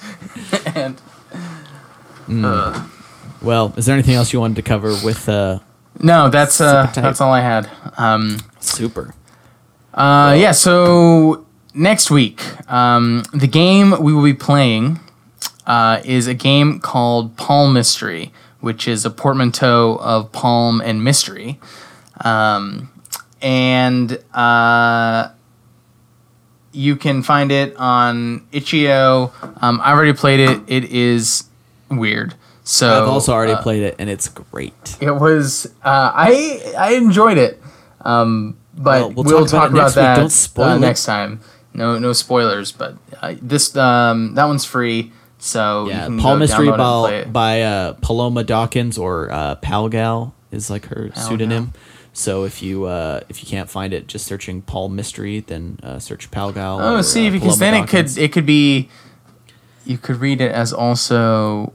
[0.74, 0.96] and
[3.40, 5.60] Well, is there anything else you wanted to cover with uh,
[6.00, 7.70] no, that's uh, that's all I had.
[7.96, 9.14] Um, Super?
[9.92, 15.00] Uh, yeah, so next week, um, the game we will be playing
[15.66, 18.30] uh, is a game called Palmystery,
[18.60, 21.58] which is a portmanteau of palm and mystery.
[22.20, 22.90] Um,
[23.42, 25.30] and uh,
[26.72, 29.32] you can find it on itch.io.
[29.60, 30.60] Um, I already played it.
[30.68, 31.44] It is
[31.90, 32.34] weird.
[32.70, 34.98] So I've also already uh, played it, and it's great.
[35.00, 37.62] it was uh, I I enjoyed it,
[38.02, 41.06] um, but Well, we'll, we'll talk, talk about next about, that Don't spoil uh, next
[41.06, 41.40] time.
[41.72, 46.68] No no spoilers, but uh, this um, that one's free, so you Yeah, can Palmystery
[46.68, 51.10] download it and play by, by uh, Paloma Dawkins or uh, Palgal is like her
[51.14, 51.72] pseudonym.
[52.12, 56.30] So if you uh, if you can't find it, just searching Palmystery, then uh, search
[56.30, 56.80] Palgal.
[56.82, 58.90] Oh, or, see, uh, because Paloma then it could it could be
[59.86, 61.72] you could read it as also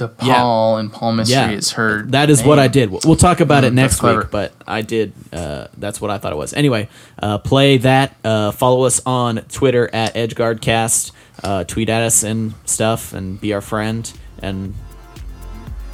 [0.00, 0.34] the Yeah.
[0.34, 2.02] Paul and Paul Mystery yeah, is her.
[2.06, 2.58] That is what.
[2.58, 2.90] I did.
[2.90, 5.12] We'll we'll talk about it Mm, next week, but I did.
[5.32, 6.52] Uh, that's what I thought it was.
[6.52, 6.88] Anyway,
[7.22, 8.16] uh, play that.
[8.24, 11.12] Uh, follow us on Twitter at EdgeGuardCast.
[11.44, 14.12] Uh, tweet at us and stuff, and be our friend.
[14.42, 14.74] And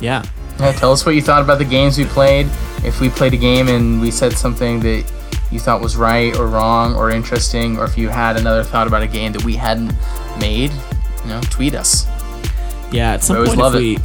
[0.01, 0.25] yeah,
[0.59, 2.47] Yeah, tell us what you thought about the games we played.
[2.85, 5.05] If we played a game and we said something that
[5.51, 9.03] you thought was right or wrong or interesting, or if you had another thought about
[9.03, 9.93] a game that we hadn't
[10.41, 10.73] made,
[11.23, 12.07] you know, tweet us.
[12.93, 13.13] Yeah.
[13.13, 13.79] At some point, if love it.
[13.79, 13.99] we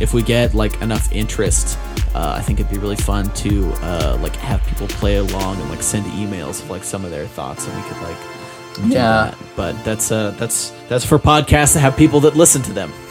[0.00, 1.78] if we get like enough interest,
[2.14, 5.68] uh, I think it'd be really fun to uh, like have people play along and
[5.70, 8.16] like send emails of like some of their thoughts, and we could like.
[8.74, 9.30] do Yeah.
[9.30, 9.38] that.
[9.54, 12.90] but that's uh that's that's for podcasts to have people that listen to them.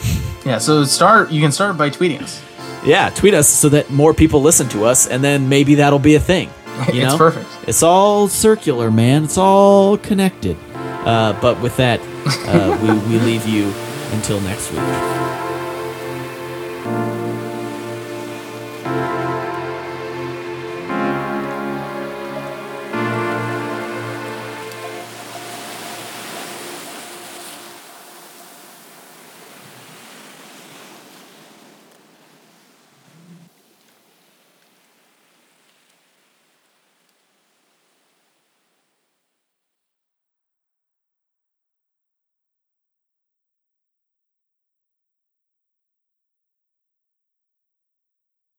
[0.44, 1.30] Yeah, so start.
[1.30, 2.42] You can start by tweeting us.
[2.84, 6.16] Yeah, tweet us so that more people listen to us, and then maybe that'll be
[6.16, 6.50] a thing.
[6.92, 7.16] You It's know?
[7.16, 7.46] perfect.
[7.68, 9.22] It's all circular, man.
[9.22, 10.56] It's all connected.
[10.74, 13.70] Uh, but with that, uh, we, we leave you
[14.12, 15.41] until next week.